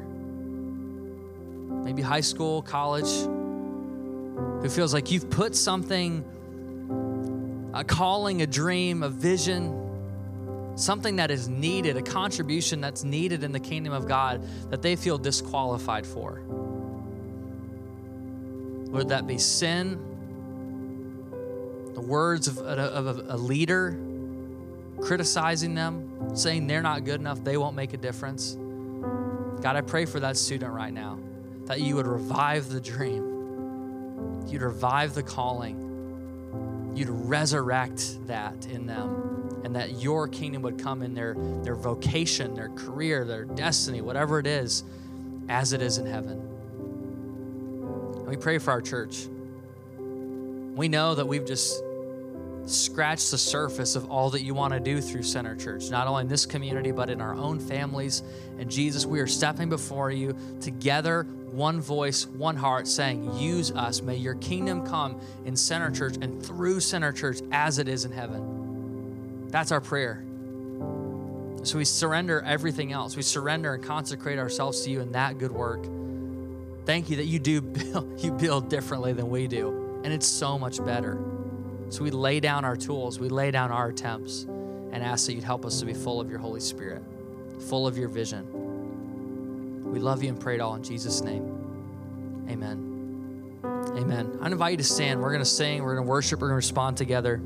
maybe 1.83 2.01
high 2.01 2.21
school, 2.21 2.61
college, 2.61 3.11
who 4.61 4.69
feels 4.69 4.93
like 4.93 5.11
you've 5.11 5.29
put 5.29 5.53
something, 5.55 6.23
a 7.73 7.83
calling, 7.83 8.41
a 8.41 8.47
dream, 8.47 9.03
a 9.03 9.09
vision, 9.09 10.73
something 10.75 11.17
that 11.17 11.31
is 11.31 11.47
needed, 11.49 11.97
a 11.97 12.01
contribution 12.01 12.81
that's 12.81 13.03
needed 13.03 13.43
in 13.43 13.51
the 13.51 13.59
kingdom 13.59 13.93
of 13.93 14.07
God 14.07 14.45
that 14.69 14.81
they 14.81 14.95
feel 14.95 15.17
disqualified 15.17 16.05
for. 16.05 16.41
Would 18.91 19.09
that 19.09 19.25
be 19.25 19.37
sin, 19.37 19.99
the 21.93 22.01
words 22.01 22.47
of 22.47 22.59
a, 22.59 22.61
of 22.61 23.29
a 23.29 23.37
leader 23.37 23.97
criticizing 25.01 25.73
them, 25.73 26.35
saying 26.35 26.67
they're 26.67 26.83
not 26.83 27.03
good 27.03 27.19
enough, 27.19 27.43
they 27.43 27.57
won't 27.57 27.75
make 27.75 27.93
a 27.93 27.97
difference? 27.97 28.55
God, 29.61 29.75
I 29.75 29.81
pray 29.81 30.05
for 30.05 30.19
that 30.19 30.37
student 30.37 30.73
right 30.73 30.93
now 30.93 31.17
that 31.65 31.79
you 31.79 31.95
would 31.95 32.07
revive 32.07 32.69
the 32.69 32.81
dream 32.81 33.33
You'd 34.47 34.61
revive 34.61 35.13
the 35.13 35.23
calling. 35.23 35.82
You'd 36.95 37.09
resurrect 37.09 38.25
that 38.27 38.67
in 38.67 38.85
them. 38.85 39.61
And 39.63 39.75
that 39.75 40.01
your 40.01 40.27
kingdom 40.27 40.61
would 40.63 40.77
come 40.77 41.01
in 41.01 41.13
their, 41.13 41.35
their 41.63 41.75
vocation, 41.75 42.53
their 42.53 42.69
career, 42.69 43.23
their 43.23 43.45
destiny, 43.45 44.01
whatever 44.01 44.39
it 44.39 44.45
is, 44.45 44.83
as 45.47 45.71
it 45.73 45.81
is 45.81 45.97
in 45.97 46.05
heaven. 46.05 46.39
And 48.17 48.27
we 48.27 48.35
pray 48.35 48.57
for 48.57 48.71
our 48.71 48.81
church. 48.81 49.27
We 49.97 50.87
know 50.87 51.15
that 51.15 51.25
we've 51.25 51.45
just 51.45 51.81
scratched 52.65 53.31
the 53.31 53.37
surface 53.37 53.95
of 53.95 54.09
all 54.09 54.29
that 54.29 54.41
you 54.41 54.53
want 54.53 54.73
to 54.73 54.79
do 54.79 55.01
through 55.01 55.23
Center 55.23 55.55
Church, 55.55 55.89
not 55.89 56.07
only 56.07 56.21
in 56.21 56.27
this 56.27 56.45
community, 56.45 56.91
but 56.91 57.09
in 57.09 57.21
our 57.21 57.35
own 57.35 57.59
families. 57.59 58.23
And 58.57 58.69
Jesus, 58.69 59.05
we 59.05 59.19
are 59.19 59.27
stepping 59.27 59.69
before 59.69 60.11
you 60.11 60.35
together 60.61 61.23
one 61.51 61.81
voice, 61.81 62.25
one 62.25 62.55
heart, 62.55 62.87
saying, 62.87 63.37
Use 63.37 63.71
us. 63.71 64.01
May 64.01 64.15
your 64.15 64.35
kingdom 64.35 64.85
come 64.85 65.19
in 65.45 65.55
Center 65.55 65.91
Church 65.91 66.15
and 66.21 66.43
through 66.43 66.79
Center 66.79 67.11
Church 67.11 67.39
as 67.51 67.79
it 67.79 67.87
is 67.87 68.05
in 68.05 68.11
heaven. 68.11 69.47
That's 69.49 69.71
our 69.71 69.81
prayer. 69.81 70.23
So 71.63 71.77
we 71.77 71.85
surrender 71.85 72.41
everything 72.41 72.91
else. 72.91 73.15
We 73.15 73.21
surrender 73.21 73.75
and 73.75 73.83
consecrate 73.83 74.39
ourselves 74.39 74.81
to 74.81 74.89
you 74.89 75.01
in 75.01 75.11
that 75.13 75.37
good 75.37 75.51
work. 75.51 75.85
Thank 76.85 77.09
you 77.09 77.17
that 77.17 77.25
you 77.25 77.39
do 77.39 77.61
build, 77.61 78.21
you 78.21 78.31
build 78.31 78.69
differently 78.69 79.13
than 79.13 79.29
we 79.29 79.47
do, 79.47 80.01
and 80.03 80.11
it's 80.11 80.27
so 80.27 80.57
much 80.57 80.83
better. 80.83 81.32
So 81.93 82.03
we 82.03 82.09
lay 82.09 82.39
down 82.39 82.65
our 82.65 82.75
tools, 82.75 83.19
we 83.19 83.29
lay 83.29 83.51
down 83.51 83.71
our 83.71 83.89
attempts, 83.89 84.45
and 84.45 84.95
ask 84.95 85.27
that 85.27 85.33
you'd 85.33 85.43
help 85.43 85.63
us 85.63 85.79
to 85.79 85.85
be 85.85 85.93
full 85.93 86.19
of 86.19 86.27
your 86.27 86.39
Holy 86.39 86.59
Spirit, 86.59 87.03
full 87.69 87.85
of 87.85 87.99
your 87.99 88.07
vision. 88.07 89.91
We 89.91 89.99
love 89.99 90.23
you 90.23 90.29
and 90.29 90.39
pray 90.39 90.55
it 90.55 90.59
all 90.59 90.73
in 90.73 90.81
Jesus' 90.81 91.21
name. 91.21 91.43
Amen. 92.49 93.59
Amen. 93.63 94.39
I 94.41 94.47
invite 94.47 94.71
you 94.71 94.77
to 94.77 94.83
stand. 94.83 95.21
We're 95.21 95.29
going 95.29 95.43
to 95.43 95.45
sing, 95.45 95.83
we're 95.83 95.93
going 95.93 96.07
to 96.07 96.09
worship, 96.09 96.41
we're 96.41 96.47
going 96.47 96.53
to 96.53 96.65
respond 96.65 96.97
together. 96.97 97.39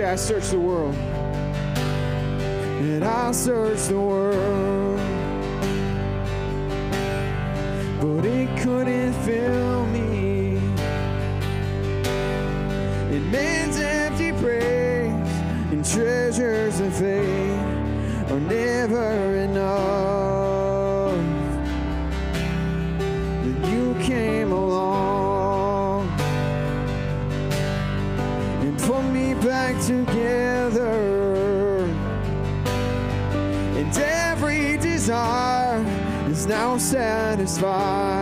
say, 0.00 0.06
I 0.06 0.16
search 0.16 0.48
the 0.48 0.58
world. 0.58 0.94
And 2.80 3.04
I 3.04 3.32
search 3.32 3.88
the 3.88 4.00
world. 4.00 4.98
But 8.00 8.24
it 8.24 8.48
couldn't 8.62 9.12
fill 9.24 9.86
me. 9.86 10.56
In 13.14 13.30
man's 13.30 13.78
empty 13.78 14.32
praise 14.32 15.32
and 15.72 15.84
treasures 15.84 16.80
of 16.80 16.94
faith 16.94 18.30
are 18.30 18.40
never 18.40 19.36
enough. 19.36 19.49
together. 29.90 31.82
And 33.78 33.98
every 33.98 34.76
desire 34.78 35.84
is 36.30 36.46
now 36.46 36.78
satisfied. 36.78 38.19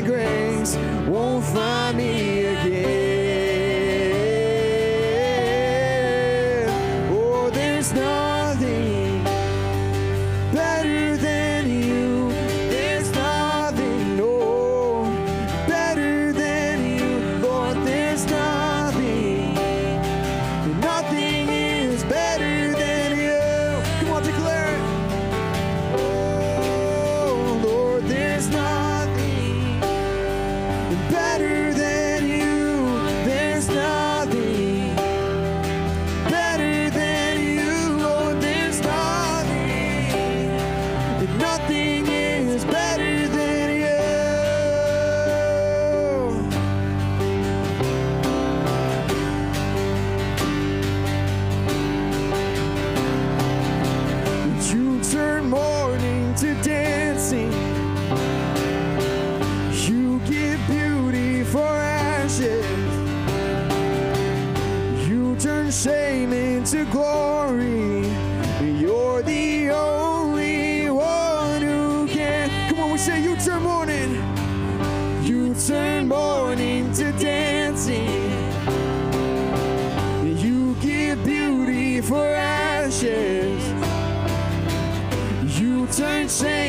grace 0.00 0.76
won't 1.06 1.44
find 1.44 1.96
me 1.96 2.44
again. 2.46 3.01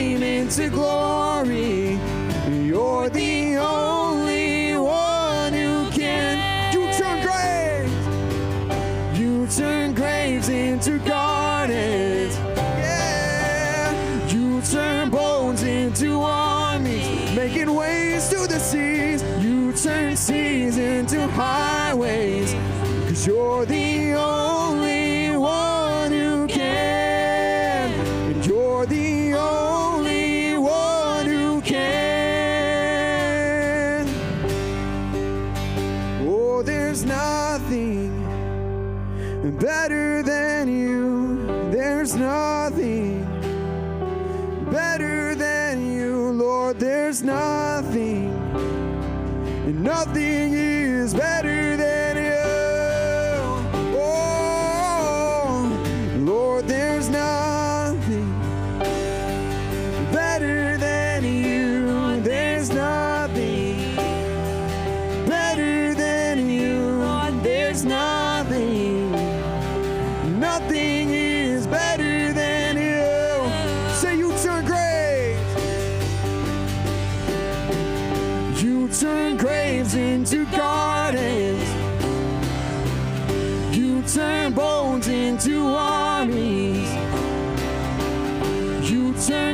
name 0.03 0.23
into 0.23 0.69
glory. 0.69 1.82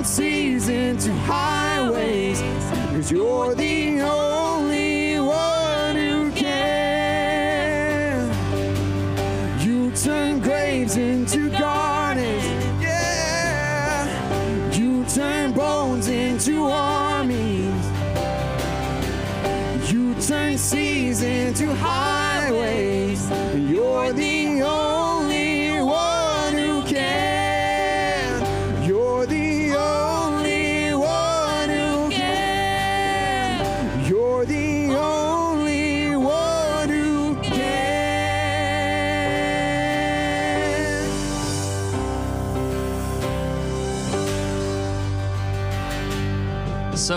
Seasons 0.04 1.04
to 1.04 1.12
into 1.12 1.14
highways. 1.26 2.39
Cause 2.91 3.12
you're 3.12 3.54
the 3.54 4.00
only 4.02 4.39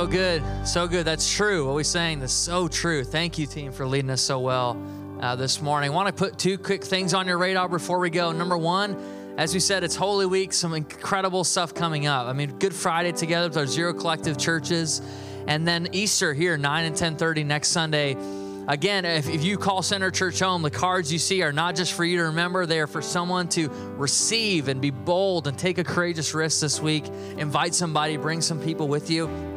So 0.03 0.09
good, 0.09 0.42
so 0.66 0.88
good. 0.88 1.05
That's 1.05 1.32
true. 1.32 1.64
What 1.64 1.76
we 1.76 1.84
saying 1.84 2.22
is 2.22 2.32
so 2.32 2.66
true. 2.66 3.05
Thank 3.05 3.38
you, 3.38 3.46
team, 3.46 3.70
for 3.70 3.86
leading 3.86 4.11
us 4.11 4.20
so 4.20 4.40
well 4.40 4.76
uh, 5.20 5.36
this 5.36 5.62
morning. 5.62 5.90
I 5.90 5.94
want 5.94 6.09
to 6.09 6.12
put 6.12 6.40
two 6.40 6.59
quick 6.59 6.82
things 6.82 7.14
on 7.14 7.28
your 7.28 7.38
radar 7.38 7.68
before 7.68 8.00
we 8.00 8.11
go. 8.11 8.32
Number 8.32 8.59
one, 8.59 8.96
as 9.38 9.55
we 9.55 9.61
said, 9.61 9.84
it's 9.84 9.94
Holy 9.94 10.26
Week. 10.26 10.53
Some 10.53 10.74
incredible 10.74 11.44
stuff 11.44 11.72
coming 11.72 12.09
up. 12.09 12.26
I 12.26 12.32
mean, 12.32 12.59
Good 12.59 12.74
Friday 12.74 13.12
together 13.12 13.46
with 13.46 13.57
our 13.57 13.66
Zero 13.68 13.94
Collective 13.94 14.36
churches, 14.36 15.00
and 15.46 15.68
then 15.68 15.86
Easter 15.92 16.34
here, 16.34 16.59
nine 16.59 16.84
and 16.84 16.96
ten 16.96 17.14
thirty 17.14 17.44
next 17.44 17.68
Sunday. 17.68 18.16
Again, 18.66 19.05
if, 19.05 19.28
if 19.28 19.44
you 19.44 19.57
call 19.57 19.82
Center 19.82 20.11
Church 20.11 20.40
home, 20.40 20.62
the 20.62 20.70
cards 20.70 21.12
you 21.12 21.20
see 21.20 21.42
are 21.42 21.53
not 21.53 21.76
just 21.76 21.92
for 21.92 22.05
you 22.05 22.16
to 22.16 22.24
remember, 22.24 22.66
they 22.66 22.80
are 22.80 22.88
for 22.88 23.03
someone 23.03 23.48
to 23.50 23.68
receive 23.96 24.66
and 24.66 24.80
be 24.80 24.90
bold 24.90 25.46
and 25.46 25.57
take 25.57 25.78
a 25.78 25.84
courageous 25.84 26.34
risk 26.34 26.61
this 26.61 26.80
week. 26.80 27.07
Invite 27.38 27.72
somebody, 27.72 28.16
bring 28.16 28.40
some 28.40 28.61
people 28.61 28.88
with 28.88 29.09
you. 29.09 29.51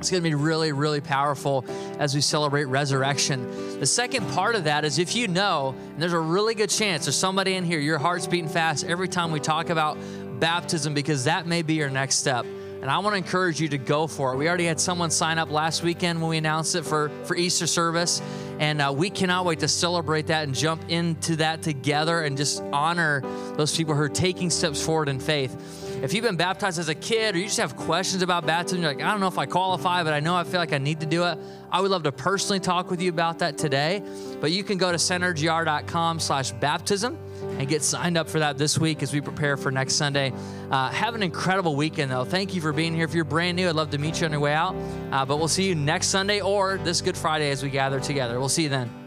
It's 0.00 0.10
going 0.10 0.22
to 0.22 0.28
be 0.28 0.34
really, 0.34 0.72
really 0.72 1.02
powerful 1.02 1.62
as 1.98 2.14
we 2.14 2.22
celebrate 2.22 2.64
resurrection. 2.64 3.78
The 3.80 3.86
second 3.86 4.26
part 4.30 4.54
of 4.54 4.64
that 4.64 4.86
is 4.86 4.98
if 4.98 5.14
you 5.14 5.28
know, 5.28 5.74
and 5.76 6.00
there's 6.00 6.14
a 6.14 6.18
really 6.18 6.54
good 6.54 6.70
chance 6.70 7.04
there's 7.04 7.16
somebody 7.16 7.54
in 7.54 7.64
here, 7.64 7.78
your 7.78 7.98
heart's 7.98 8.26
beating 8.26 8.48
fast 8.48 8.84
every 8.84 9.08
time 9.08 9.30
we 9.30 9.40
talk 9.40 9.68
about 9.68 9.98
baptism 10.40 10.94
because 10.94 11.24
that 11.24 11.46
may 11.46 11.60
be 11.60 11.74
your 11.74 11.90
next 11.90 12.16
step. 12.16 12.46
And 12.80 12.90
I 12.90 12.98
want 13.00 13.12
to 13.12 13.18
encourage 13.18 13.60
you 13.60 13.68
to 13.68 13.76
go 13.76 14.06
for 14.06 14.32
it. 14.32 14.38
We 14.38 14.48
already 14.48 14.64
had 14.64 14.80
someone 14.80 15.10
sign 15.10 15.38
up 15.38 15.50
last 15.50 15.82
weekend 15.82 16.18
when 16.18 16.30
we 16.30 16.38
announced 16.38 16.74
it 16.76 16.86
for, 16.86 17.10
for 17.24 17.36
Easter 17.36 17.66
service. 17.66 18.22
And 18.58 18.80
uh, 18.80 18.94
we 18.96 19.10
cannot 19.10 19.44
wait 19.44 19.60
to 19.60 19.68
celebrate 19.68 20.28
that 20.28 20.44
and 20.44 20.54
jump 20.54 20.82
into 20.88 21.36
that 21.36 21.60
together 21.60 22.22
and 22.22 22.38
just 22.38 22.62
honor 22.72 23.20
those 23.56 23.76
people 23.76 23.94
who 23.94 24.00
are 24.00 24.08
taking 24.08 24.48
steps 24.48 24.82
forward 24.82 25.10
in 25.10 25.20
faith. 25.20 25.89
If 26.02 26.14
you've 26.14 26.24
been 26.24 26.36
baptized 26.36 26.78
as 26.78 26.88
a 26.88 26.94
kid 26.94 27.34
or 27.34 27.38
you 27.38 27.44
just 27.44 27.58
have 27.58 27.76
questions 27.76 28.22
about 28.22 28.46
baptism, 28.46 28.80
you're 28.80 28.94
like, 28.94 29.02
I 29.02 29.10
don't 29.10 29.20
know 29.20 29.26
if 29.26 29.36
I 29.36 29.44
qualify, 29.44 30.02
but 30.02 30.14
I 30.14 30.20
know 30.20 30.34
I 30.34 30.44
feel 30.44 30.58
like 30.58 30.72
I 30.72 30.78
need 30.78 31.00
to 31.00 31.06
do 31.06 31.24
it. 31.24 31.36
I 31.70 31.82
would 31.82 31.90
love 31.90 32.04
to 32.04 32.12
personally 32.12 32.58
talk 32.58 32.90
with 32.90 33.02
you 33.02 33.10
about 33.10 33.40
that 33.40 33.58
today. 33.58 34.02
But 34.40 34.50
you 34.50 34.64
can 34.64 34.78
go 34.78 34.90
to 34.90 34.96
centergr.com 34.96 36.18
slash 36.20 36.52
baptism 36.52 37.18
and 37.58 37.68
get 37.68 37.82
signed 37.82 38.16
up 38.16 38.30
for 38.30 38.38
that 38.38 38.56
this 38.56 38.78
week 38.78 39.02
as 39.02 39.12
we 39.12 39.20
prepare 39.20 39.58
for 39.58 39.70
next 39.70 39.96
Sunday. 39.96 40.32
Uh, 40.70 40.88
have 40.88 41.14
an 41.14 41.22
incredible 41.22 41.76
weekend, 41.76 42.10
though. 42.10 42.24
Thank 42.24 42.54
you 42.54 42.62
for 42.62 42.72
being 42.72 42.94
here. 42.94 43.04
If 43.04 43.12
you're 43.12 43.24
brand 43.24 43.56
new, 43.56 43.68
I'd 43.68 43.74
love 43.74 43.90
to 43.90 43.98
meet 43.98 44.20
you 44.20 44.26
on 44.26 44.32
your 44.32 44.40
way 44.40 44.54
out. 44.54 44.74
Uh, 45.12 45.26
but 45.26 45.36
we'll 45.36 45.48
see 45.48 45.68
you 45.68 45.74
next 45.74 46.06
Sunday 46.06 46.40
or 46.40 46.78
this 46.78 47.02
Good 47.02 47.16
Friday 47.16 47.50
as 47.50 47.62
we 47.62 47.68
gather 47.68 48.00
together. 48.00 48.40
We'll 48.40 48.48
see 48.48 48.62
you 48.62 48.70
then. 48.70 48.99